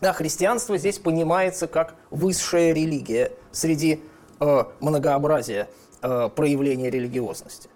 [0.00, 4.02] Да, христианство здесь понимается как высшая религия среди
[4.40, 5.68] э, многообразия
[6.02, 7.68] э, проявления религиозности.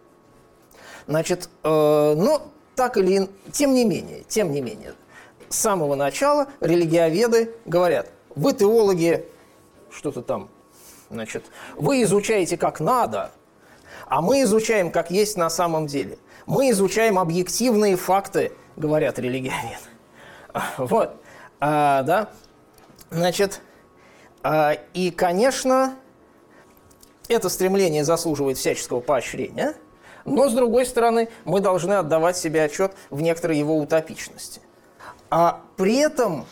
[1.07, 2.43] Значит, э, ну,
[2.75, 4.95] так или иначе, тем не менее, тем не менее,
[5.49, 9.27] с самого начала религиоведы говорят, вы теологи,
[9.91, 10.49] что-то там,
[11.11, 11.45] значит,
[11.77, 13.33] вы изучаете как надо,
[14.07, 16.19] а мы изучаем как есть на самом деле.
[16.47, 19.77] Мы изучаем объективные факты, говорят религиоведы.
[20.79, 21.17] Вот,
[21.61, 22.31] а, да,
[23.11, 23.61] значит,
[24.43, 25.95] а, и, конечно,
[27.31, 29.75] это стремление заслуживает всяческого поощрения–
[30.25, 34.61] но, с другой стороны, мы должны отдавать себе отчет в некоторой его утопичности.
[35.31, 36.47] А при этом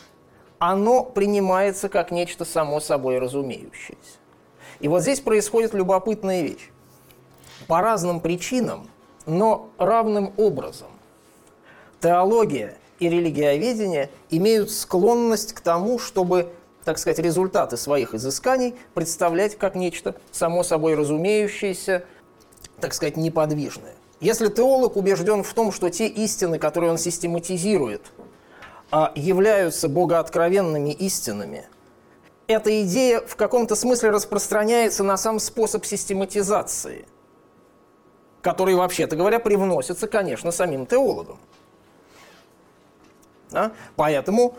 [0.59, 4.19] оно принимается как нечто само собой разумеющееся.
[4.81, 6.71] И вот здесь происходит любопытная вещь.
[7.67, 8.89] По разным причинам,
[9.27, 10.89] но равным образом.
[12.01, 16.53] Теология и религиоведение имеют склонность к тому, чтобы,
[16.89, 22.07] так сказать, результаты своих изысканий представлять как нечто само собой разумеющееся,
[22.81, 23.95] так сказать, неподвижное.
[24.21, 28.11] Если теолог убежден в том, что те истины, которые он систематизирует,
[28.91, 31.69] а, являются богооткровенными истинами,
[32.47, 37.05] эта идея в каком-то смысле распространяется на сам способ систематизации,
[38.41, 41.39] который, вообще-то говоря, привносится, конечно, самим теологом.
[43.51, 43.73] Да?
[43.95, 44.57] Поэтому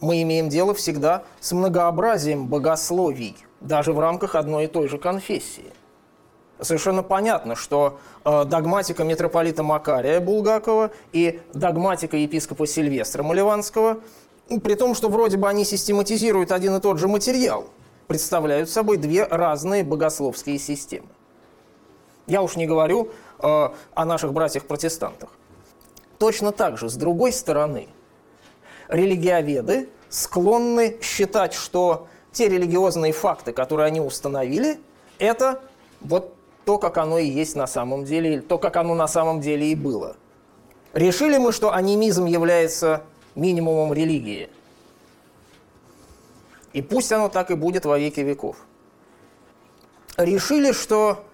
[0.00, 5.72] мы имеем дело всегда с многообразием богословий, даже в рамках одной и той же конфессии
[6.64, 14.00] совершенно понятно, что э, догматика митрополита Макария Булгакова и догматика епископа Сильвестра Маливанского,
[14.62, 17.66] при том, что вроде бы они систематизируют один и тот же материал,
[18.06, 21.08] представляют собой две разные богословские системы.
[22.26, 25.30] Я уж не говорю э, о наших братьях-протестантах.
[26.18, 27.88] Точно так же, с другой стороны,
[28.90, 34.80] религиоведы склонны считать, что те религиозные факты, которые они установили,
[35.18, 35.60] это
[36.00, 36.34] вот
[36.64, 39.74] то, как оно и есть на самом деле, то, как оно на самом деле и
[39.74, 40.16] было.
[40.92, 44.50] Решили мы, что анимизм является минимумом религии.
[46.72, 48.56] И пусть оно так и будет во веки веков.
[50.16, 51.24] Решили, что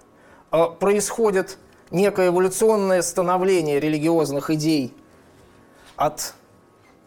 [0.51, 1.57] э, происходит
[1.91, 4.93] некое эволюционное становление религиозных идей
[5.95, 6.33] от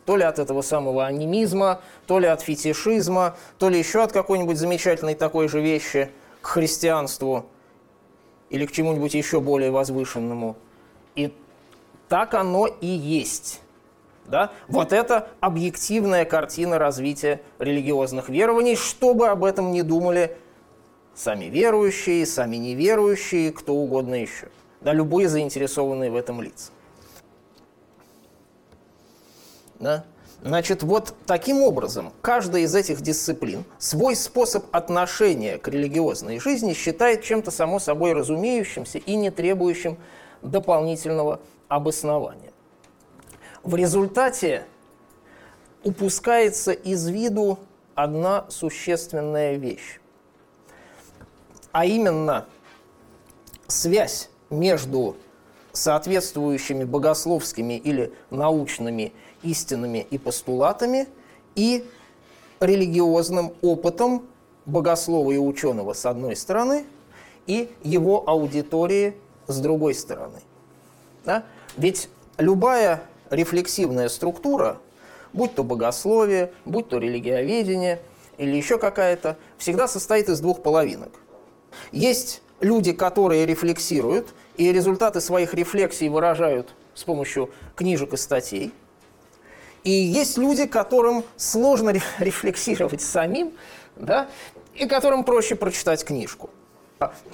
[0.07, 4.59] то ли от этого самого анимизма, то ли от фетишизма, то ли еще от какой-нибудь
[4.59, 7.47] замечательной такой же вещи к христианству–
[8.51, 10.57] или к чему-нибудь еще более возвышенному.
[11.15, 11.33] И
[12.09, 13.61] так оно и есть.
[14.27, 14.53] Да?
[14.69, 20.37] Вот это объективная картина развития религиозных верований, что бы об этом не думали
[21.15, 24.49] сами верующие, сами неверующие, кто угодно еще.
[24.81, 26.73] Да, любые заинтересованные в этом лица.
[29.81, 30.05] Да?
[30.43, 37.23] Значит, вот таким образом каждая из этих дисциплин свой способ отношения к религиозной жизни считает
[37.23, 39.99] чем-то само собой разумеющимся и не требующим
[40.41, 42.53] дополнительного обоснования.
[43.63, 44.65] В результате
[45.83, 47.59] упускается из виду
[47.95, 50.01] одна существенная вещь,
[51.73, 52.47] а именно
[53.67, 55.17] связь между
[55.73, 59.13] соответствующими богословскими или научными
[59.43, 61.09] истинами и постулатами
[61.55, 61.85] и
[62.61, 64.27] религиозным опытом
[64.67, 66.85] богослова и ученого с одной стороны
[67.47, 69.15] и его аудитории
[69.47, 70.41] с другой стороны.
[71.25, 71.45] Да?
[71.77, 74.79] Ведь любая рефлексивная структура,
[75.33, 78.01] будь то богословие, будь то религиоведение
[78.39, 81.13] или еще какая-то, всегда состоит из двух половинок.
[81.93, 88.73] Есть люди, которые рефлексируют, и результаты своих рефлексий выражают с помощью книжек и статей–
[89.85, 93.53] и есть люди, которым сложно рефлексировать самим,
[93.97, 94.29] да,
[94.75, 96.51] и которым проще прочитать книжку.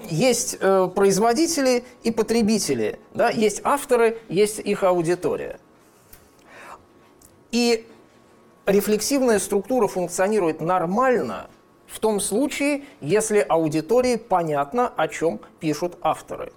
[0.09, 5.59] Есть э, производители и потребители, да, есть авторы, есть их аудитория.
[7.51, 7.87] И
[8.65, 11.51] рефлексивная структура функционирует нормально
[11.89, 16.53] в том случае, если аудитории понятно, о чем пишут авторы.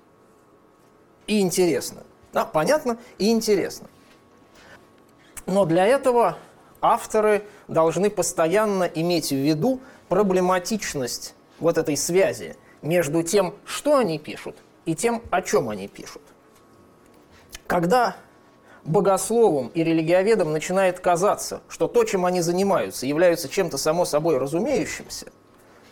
[1.26, 2.04] И интересно.
[2.32, 3.88] Да, понятно и интересно.
[5.50, 6.38] Но для этого
[6.80, 14.56] авторы должны постоянно иметь в виду проблематичность вот этой связи между тем, что они пишут,
[14.86, 16.22] и тем, о чем они пишут.
[17.66, 18.16] Когда
[18.86, 25.32] богословам и религиоведам начинает казаться, что то, чем они занимаются, является чем-то само собой разумеющимся,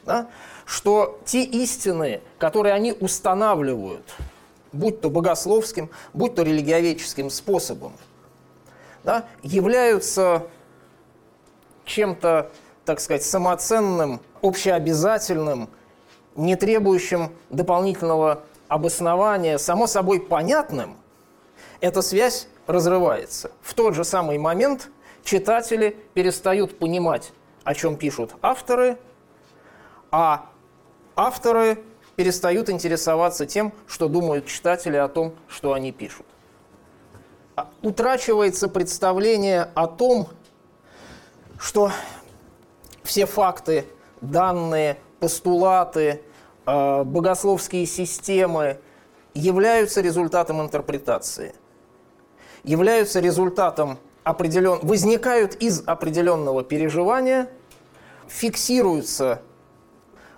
[0.05, 0.29] да,
[0.65, 4.05] что те истины, которые они устанавливают,
[4.71, 7.93] будь то богословским, будь то религиоведческим способом,
[9.07, 10.47] да, являются
[11.85, 12.51] чем-то,
[12.83, 15.69] так сказать, самоценным, общеобязательным,
[16.35, 20.97] не требующим дополнительного обоснования, само собой понятным,
[21.79, 23.51] эта связь разрывается.
[23.61, 24.89] В тот же самый момент
[25.23, 27.31] читатели перестают понимать,
[27.63, 28.97] о чем пишут авторы,
[30.11, 30.49] а
[31.15, 31.81] авторы
[32.17, 36.26] перестают интересоваться тем, что думают читатели о том, что они пишут.
[37.81, 40.27] Утрачивается представление о том,
[41.59, 41.91] что
[43.03, 43.85] все факты,
[44.21, 46.21] данные, постулаты,
[46.65, 48.79] э, богословские системы
[49.33, 51.55] являются результатом интерпретации–
[52.67, 54.79] являются результатом определен...
[54.83, 57.49] возникают из определенного переживания,
[58.27, 59.41] фиксируются,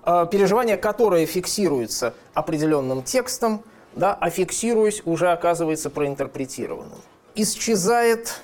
[0.06, 3.64] э, переживание, которое фиксируется определенным текстом,
[3.96, 7.00] да, а фиксируясь, уже оказывается проинтерпретированным.
[7.42, 8.42] Исчезает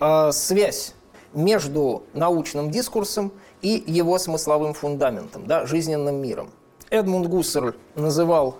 [0.00, 0.94] э, связь
[1.32, 3.30] между научным дискурсом
[3.62, 6.50] и его смысловым фундаментом, да, жизненным миром.
[6.90, 8.58] Эдмунд Гуссерль называл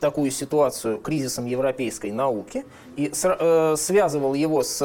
[0.00, 2.66] такую ситуацию кризисом европейской науки
[2.96, 4.82] и э, связывал его с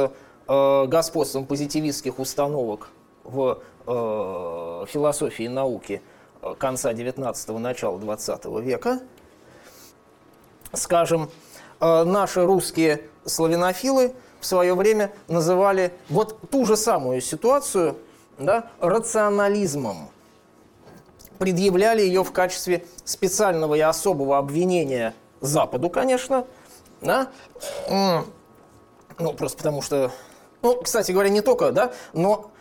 [0.47, 2.87] э, господством позитивистских установок
[3.25, 6.01] в э, философии науки
[6.41, 9.01] э, конца 19-го, начала 20 века.
[10.71, 11.29] Скажем,
[11.81, 17.97] наши русские славянофилы в свое время называли вот ту же самую ситуацию
[18.37, 20.09] да, рационализмом
[21.41, 26.45] предъявляли ее в качестве специального и особого обвинения Западу, конечно,
[27.01, 27.31] да?
[27.89, 30.11] Ну, просто потому что,
[30.61, 32.51] ну, кстати говоря, не только, да, но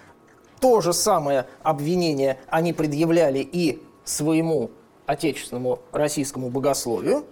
[0.61, 4.71] то же самое обвинение они предъявляли и своему
[5.05, 7.27] отечественному российскому богословию,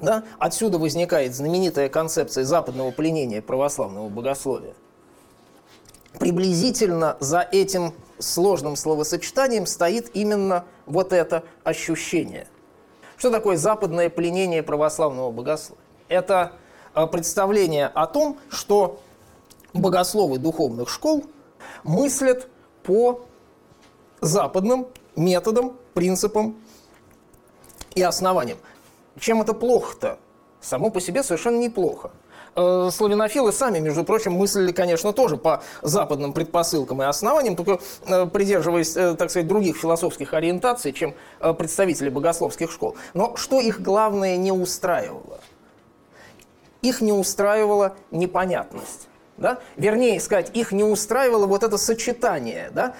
[0.00, 0.24] да?
[0.38, 4.74] Отсюда возникает знаменитая концепция западного пленения православного богословия.
[6.18, 12.46] Приблизительно за этим сложным словосочетанием стоит именно вот это ощущение.
[13.16, 15.82] Что такое западное пленение православного богословия?
[16.08, 16.52] Это
[16.94, 19.00] э, представление о том, что
[19.72, 21.24] богословы духовных школ
[21.84, 22.48] мыслят
[22.82, 23.22] по
[24.20, 26.56] западным методам, принципам
[27.94, 28.58] и основаниям.
[29.20, 30.18] Чем это плохо-то?
[30.60, 32.10] Само по себе совершенно неплохо.
[32.56, 38.26] Э, славянофилы сами, между прочим, мыслили, конечно, тоже по западным предпосылкам и основаниям, только э,
[38.26, 41.14] придерживаясь, э, так сказать, других философских ориентаций, чем
[41.58, 42.96] представители богословских школ.
[43.14, 45.40] Но что их главное не устраивало?
[46.82, 49.08] Их не устраивала непонятность.
[49.36, 49.58] Да?
[49.76, 52.94] Вернее сказать, их не устраивало вот это сочетание да?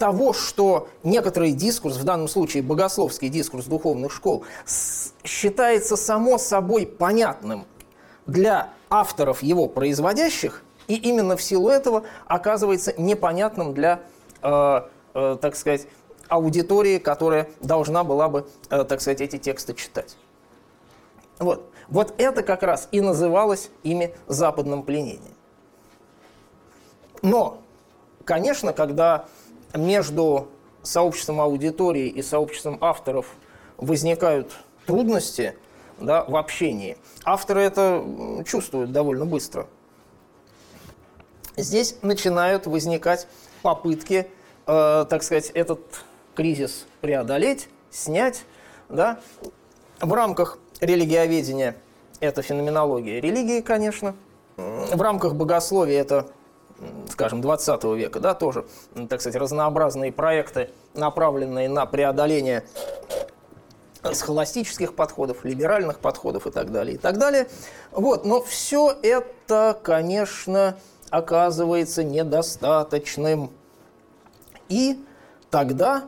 [0.00, 4.44] Того, что некоторый дискурс, в данном случае богословский дискурс духовных школ,
[5.22, 7.66] считается само собой понятным
[8.24, 14.00] для авторов его производящих, и именно в силу этого оказывается непонятным для,
[14.40, 14.80] э,
[15.12, 15.86] э, так сказать,
[16.28, 20.16] аудитории, которая должна была бы, э, так сказать, эти тексты читать.
[21.38, 21.70] Вот.
[21.88, 25.34] вот это как раз и называлось ими западным пленением.
[27.20, 27.58] Но,
[28.24, 29.26] конечно, когда
[29.74, 30.48] между
[30.82, 33.26] сообществом аудитории и сообществом авторов
[33.76, 34.52] возникают
[34.86, 35.54] трудности–
[36.00, 36.96] да, в общении.
[37.24, 38.04] Авторы это
[38.46, 39.66] чувствуют довольно быстро.
[41.56, 43.26] Здесь начинают возникать
[43.62, 44.30] попытки,
[44.66, 45.80] э, так сказать, этот
[46.34, 48.44] кризис преодолеть, снять.
[48.88, 49.20] Да?
[50.00, 51.76] В рамках религиоведения
[52.20, 54.14] это феноменология религии, конечно.
[54.56, 56.28] В рамках богословия это,
[57.08, 58.64] скажем, 20 века, да, тоже,
[59.08, 62.64] так сказать, разнообразные проекты, направленные на преодоление
[64.12, 67.48] схоластических подходов, либеральных подходов и так далее, и так далее.
[67.92, 70.78] Вот, но все это, конечно,
[71.10, 73.50] оказывается недостаточным.
[74.68, 75.04] И
[75.50, 76.04] тогда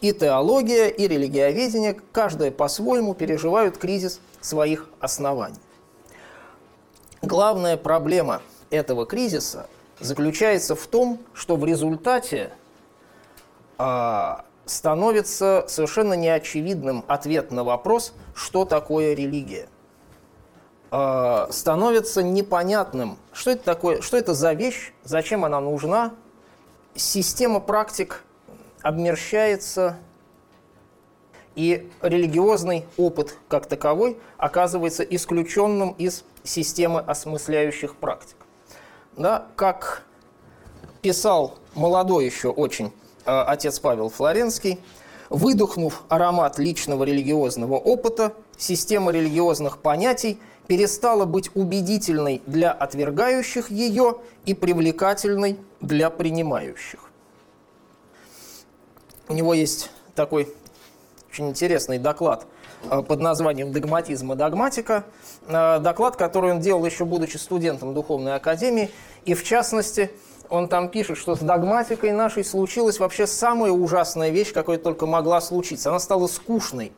[0.00, 5.60] и теология, и религиоведение, каждое по-своему переживают кризис своих оснований.
[7.22, 8.40] Главная проблема
[8.70, 9.68] этого кризиса
[10.00, 12.50] заключается в том, что в результате
[13.78, 19.68] а, становится совершенно неочевидным ответ на вопрос, что такое религия.
[20.92, 26.12] э, становится непонятным, что это такое, что это за вещь, зачем она нужна.
[26.96, 28.24] Система практик
[28.82, 29.98] обмерщается,
[31.54, 38.36] и религиозный опыт как таковой оказывается исключенным из системы осмысляющих практик.
[39.20, 40.02] Да, как
[41.02, 42.90] писал молодой еще очень э,
[43.26, 44.80] отец Павел Флоренский,
[45.28, 54.16] выдохнув аромат личного религиозного опыта, система религиозных понятий перестала быть убедительной для отвергающих ее
[54.46, 57.00] и привлекательной для принимающих.
[59.28, 60.48] У него есть такой
[61.30, 62.46] очень интересный доклад
[62.88, 65.04] под названием «Догматизм и догматика».
[65.46, 68.90] Э, доклад, который он делал еще будучи студентом Духовной Академии.
[69.24, 70.10] И в частности,
[70.48, 75.40] он там пишет, что с догматикой нашей случилась вообще самая ужасная вещь, какой только могла
[75.40, 75.90] случиться.
[75.90, 76.92] Она стала скучной.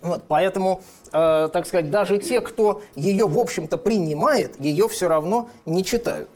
[0.00, 0.82] Вот, поэтому,
[1.12, 6.28] э, так сказать, даже те, кто ее, в общем-то, принимает, ее все равно не читают.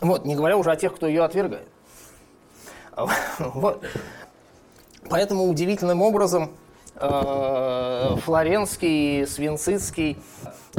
[0.00, 1.68] Вот, не говоря уже о тех, кто ее отвергает.
[3.38, 3.82] Вот.
[5.12, 6.52] Поэтому удивительным образом
[6.94, 10.16] э, Флоренский, Свинцицкий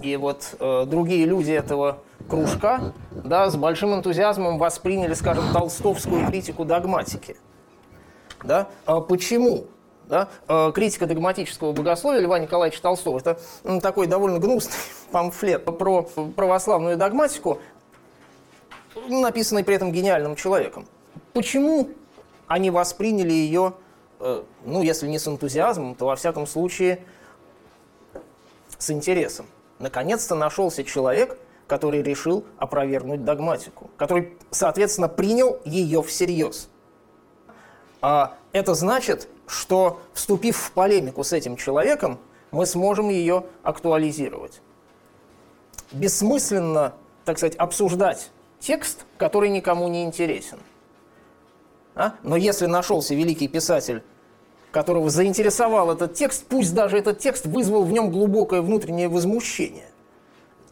[0.01, 6.65] и вот э, другие люди этого кружка да, с большим энтузиазмом восприняли, скажем, толстовскую критику
[6.65, 7.37] догматики.
[8.43, 8.69] Да?
[8.87, 9.65] А почему?
[10.07, 10.29] Да?
[10.47, 13.37] Э, критика догматического богословия Льва Николаевича Толстого– это
[13.83, 14.73] такой довольно гнусный
[15.11, 16.01] памфлет про
[16.35, 17.59] православную догматику,
[19.07, 20.87] написанный при этом гениальным человеком.
[21.33, 21.89] Почему
[22.47, 23.73] они восприняли ее
[24.63, 27.03] ну, если не с энтузиазмом, то во всяком случае
[28.77, 29.47] с интересом.
[29.79, 36.69] Наконец-то нашелся человек, который решил опровергнуть догматику, который, соответственно, принял ее всерьез.
[38.01, 42.19] А это значит, что, вступив в полемику с этим человеком,
[42.51, 44.61] мы сможем ее актуализировать.
[45.91, 46.93] Бессмысленно,
[47.25, 50.59] так сказать, обсуждать текст, который никому не интересен.
[51.95, 52.15] А?
[52.23, 54.03] Но если нашелся великий писатель
[54.73, 59.89] которого заинтересовал этот текст, пусть даже этот текст вызвал в нем глубокое внутреннее возмущение.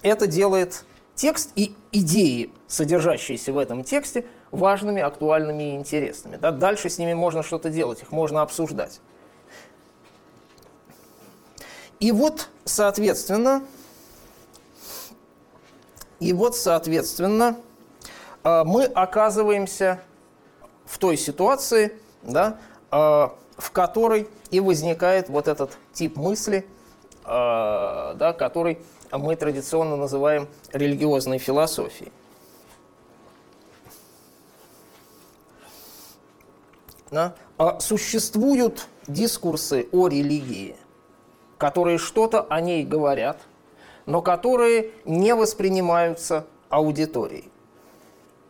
[0.02, 0.84] Это делает
[1.14, 6.38] текст и идеи, содержащиеся в этом тексте, важными, актуальными и интересными.
[6.38, 9.00] Да, дальше с ними можно что-то делать, их можно обсуждать.
[12.00, 13.64] И вот, соответственно,
[16.20, 17.56] и вот, соответственно,
[18.44, 20.02] э, мы оказываемся
[20.86, 21.94] в той ситуации,
[22.24, 22.58] да,
[22.92, 23.28] э,
[23.62, 26.66] в которой и возникает вот этот тип мысли,
[27.24, 28.80] э, да, который
[29.12, 32.12] мы традиционно называем религиозной философией.
[37.12, 37.36] Да?
[37.60, 40.76] А существуют дискурсы о религии,
[41.60, 43.38] которые что-то о ней говорят,
[44.08, 47.52] но которые не воспринимаются аудиторией.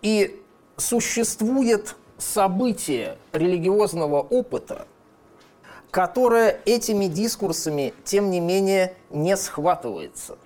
[0.01, 0.41] И
[0.77, 4.87] существует событие религиозного опыта,
[5.91, 10.37] которая этими дискурсами, тем не менее, не схватывается.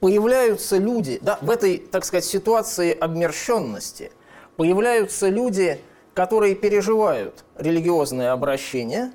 [0.00, 4.12] Появляются люди, да, в этой, так сказать, ситуации обмерщенности,
[4.56, 5.80] появляются люди,
[6.14, 9.12] которые переживают религиозное обращение,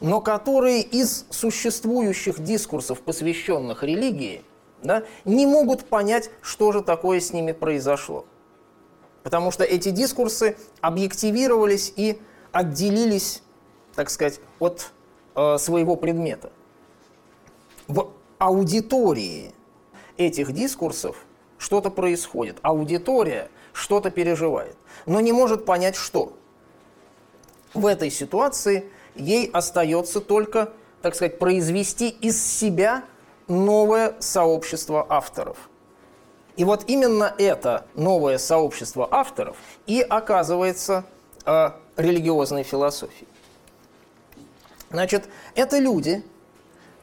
[0.00, 4.42] но которые из существующих дискурсов, посвященных религии,
[4.82, 8.26] да, не могут понять, что же такое с ними произошло.
[9.22, 12.20] Потому что эти дискурсы объективировались и
[12.52, 13.42] отделились
[13.96, 14.92] так сказать, от
[15.34, 16.52] э, своего предмета.
[17.88, 19.52] В аудитории
[20.16, 21.16] этих дискурсов
[21.58, 22.58] что-то происходит.
[22.62, 24.76] Аудитория что-то переживает,
[25.06, 26.34] но не может понять, что.
[27.74, 30.72] В этой ситуации ей остается только,
[31.02, 33.04] так сказать, произвести из себя
[33.48, 35.70] новое сообщество авторов.
[36.56, 41.04] И вот именно это новое сообщество авторов и оказывается
[41.44, 43.28] э, религиозной философией.
[44.90, 46.24] Значит, это люди,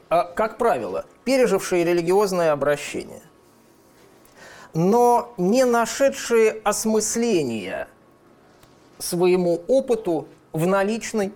[0.08, 3.22] а, как правило, пережившие религиозное обращение,
[4.72, 7.88] но не нашедшие осмысления
[8.98, 11.32] своему опыту в наличной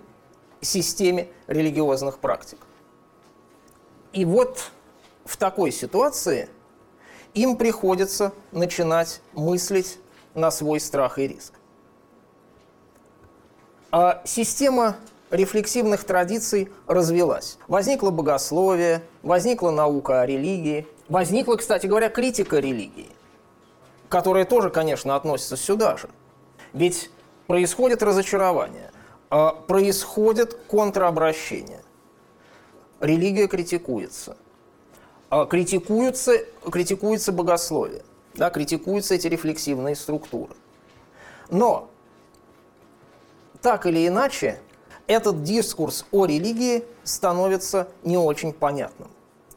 [0.61, 2.59] системе религиозных практик.
[4.11, 4.71] И вот
[5.25, 6.49] в такой ситуации
[7.33, 9.99] им приходится начинать мыслить
[10.33, 11.53] на свой страх и риск.
[13.91, 14.97] А система
[15.31, 17.57] рефлексивных традиций развелась.
[17.67, 23.09] Возникло богословие, возникла наука о религии, возникла, кстати говоря, критика религии,
[24.09, 26.09] которая тоже, конечно, относится сюда же.
[26.73, 27.09] Ведь
[27.47, 28.91] происходит разочарование,
[29.29, 31.81] а происходит контраобращение.
[32.99, 34.37] религия критикуется.
[35.29, 36.39] А критикуются,
[36.71, 38.03] критикуется богословие,
[38.33, 40.55] да, критикуются эти рефлексивные структуры.
[41.51, 41.89] Но
[43.61, 44.59] так или иначе,
[45.09, 49.09] этот дискурс о религии становится не очень понятным.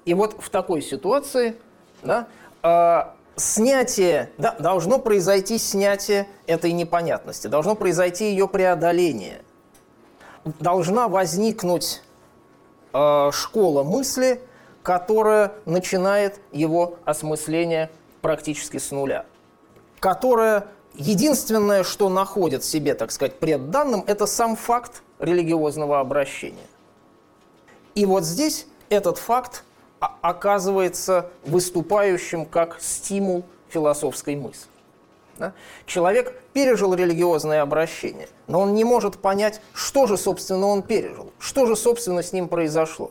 [0.07, 1.57] И вот в такой ситуации
[2.03, 2.27] да,
[2.63, 3.03] э,
[3.37, 9.43] снятие, да, должно произойти снятие этой непонятности, должно произойти ее преодоление.
[10.59, 12.03] Должна возникнуть
[12.95, 14.41] э, школа мысли,
[14.83, 17.91] которая начинает его осмысление
[18.23, 19.27] практически с нуля,
[20.01, 26.67] которая единственное, что находит себе, так сказать, пред данным, это сам факт религиозного обращения.
[27.95, 29.65] И вот здесь этот факт
[30.01, 34.69] оказывается выступающим как стимул философской мысли.
[35.39, 35.53] Да?
[35.87, 41.67] Человек пережил религиозное обращение, но он не может понять, что же, собственно, он пережил, что
[41.67, 43.11] же, собственно, с ним произошло.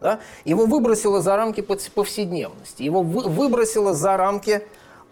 [0.00, 0.20] Да?
[0.44, 4.62] Его выбросило за рамки повседневности, его вы, выбросило за рамки, э,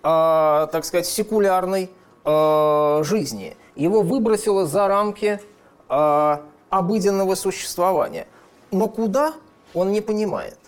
[0.03, 1.91] так сказать, секулярной
[2.25, 5.41] э, жизни, его выбросило за рамки
[5.89, 6.37] э,
[6.71, 8.27] обыденного существования.
[8.71, 9.35] Но куда,
[9.75, 10.59] он не понимает.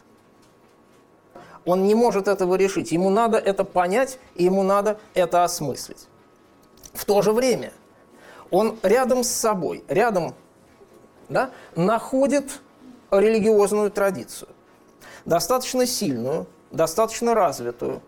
[1.65, 2.93] Он не может этого решить.
[2.93, 6.07] Ему надо это понять, и ему надо это осмыслить.
[6.95, 7.73] В то же время
[8.51, 10.35] он рядом с собой, рядом
[11.29, 12.61] да, находит
[13.11, 14.49] религиозную традицию.
[15.25, 18.03] Достаточно сильную, достаточно развитую,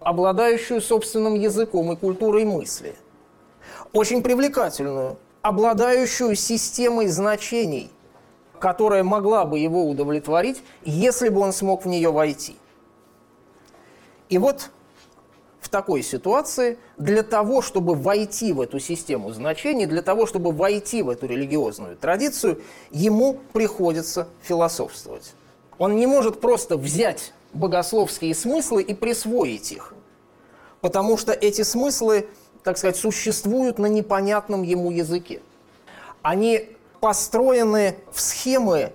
[0.00, 2.94] обладающую собственным языком и культурой мысли.
[3.92, 7.90] Очень привлекательную, обладающую системой значений,
[8.58, 12.56] которая могла бы его удовлетворить, если бы он смог в нее войти.
[14.30, 14.70] И вот
[15.60, 21.02] в такой ситуации для того, чтобы войти в эту систему значений, для того, чтобы войти
[21.02, 25.34] в эту религиозную традицию, ему приходится философствовать.
[25.76, 29.92] Он не может просто взять богословские смыслы и присвоить их,
[30.80, 32.28] потому что эти смыслы,
[32.64, 35.40] так сказать, существуют на непонятном ему языке.
[36.22, 38.92] Они построены в схемы,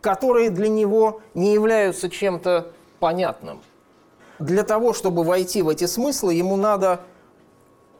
[0.00, 3.60] которые для него не являются чем-то понятным
[4.38, 7.00] для того, чтобы войти в эти смыслы, ему надо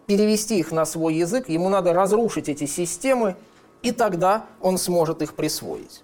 [0.07, 3.37] перевести их на свой язык, ему надо разрушить эти системы,
[3.83, 6.03] и тогда он сможет их присвоить.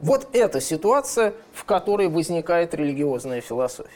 [0.00, 3.90] Вот эта ситуация, в которой возникает религиозная философия.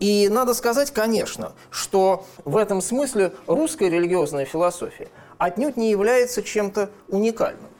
[0.00, 6.90] И надо сказать, конечно, что в этом смысле русская религиозная философия отнюдь не является чем-то
[7.08, 7.70] уникальным.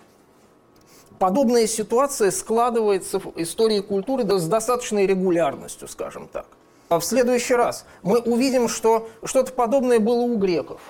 [1.19, 6.47] Подобная ситуация складывается в истории культуры с достаточной регулярностью, скажем так.
[6.91, 10.81] А в следующий раз мы увидим, что что-то подобное было у греков.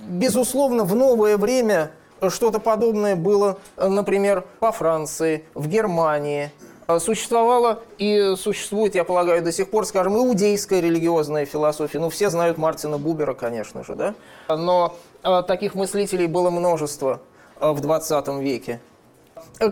[0.00, 1.92] Безусловно, в новое время
[2.30, 6.50] что-то подобное было, например, по Франции, в Германии.
[6.98, 11.98] Существовала и существует, я полагаю, до сих пор, скажем, иудейская религиозная философия.
[11.98, 14.14] Ну, все знают Мартина Бубера, конечно же, да?
[14.48, 17.20] Но а, таких мыслителей было множество
[17.60, 18.80] а, в 20 веке.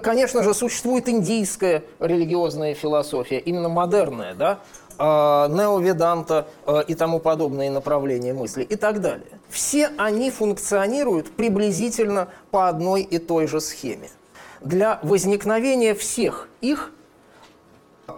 [0.03, 4.61] Конечно же, существует индийская религиозная философия, именно модерная, да?
[5.03, 9.41] А, неоведанта а, и тому подобные направления мысли и так далее.
[9.49, 14.11] Все они функционируют приблизительно по одной и той же схеме.
[14.61, 16.93] Для возникновения всех их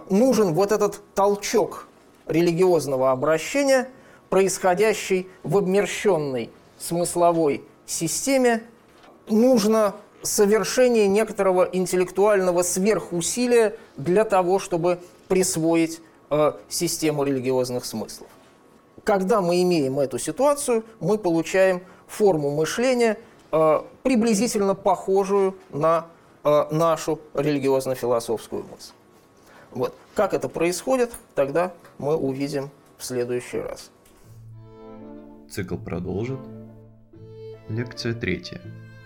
[0.09, 1.87] нужен вот этот толчок
[2.27, 3.89] религиозного обращения,
[4.29, 8.63] происходящий в обмерщенной смысловой системе,
[9.27, 18.27] нужно совершение некоторого интеллектуального сверхусилия для того, чтобы присвоить э, систему религиозных смыслов.
[19.03, 23.17] Когда мы имеем эту ситуацию, мы получаем форму мышления,
[23.51, 26.07] э, приблизительно похожую на
[26.43, 28.93] э, нашу религиозно-философскую мысль.
[29.73, 29.95] Вот.
[30.15, 33.91] Как это происходит, тогда мы увидим в следующий раз.
[35.49, 36.39] Цикл продолжит.
[37.69, 38.61] Лекция третья.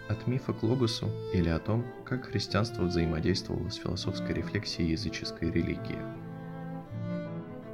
[0.09, 5.99] От мифа к логосу или о том, как христианство взаимодействовало с философской рефлексией языческой религии.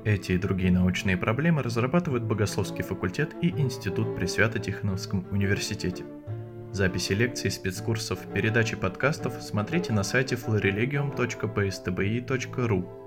[0.03, 6.03] Эти и другие научные проблемы разрабатывают Богословский факультет и Институт при Свято-Тихоновском университете.
[6.74, 13.03] Записи лекций, спецкурсов, передачи подкастов смотрите на сайте florilegium.pstbi.ru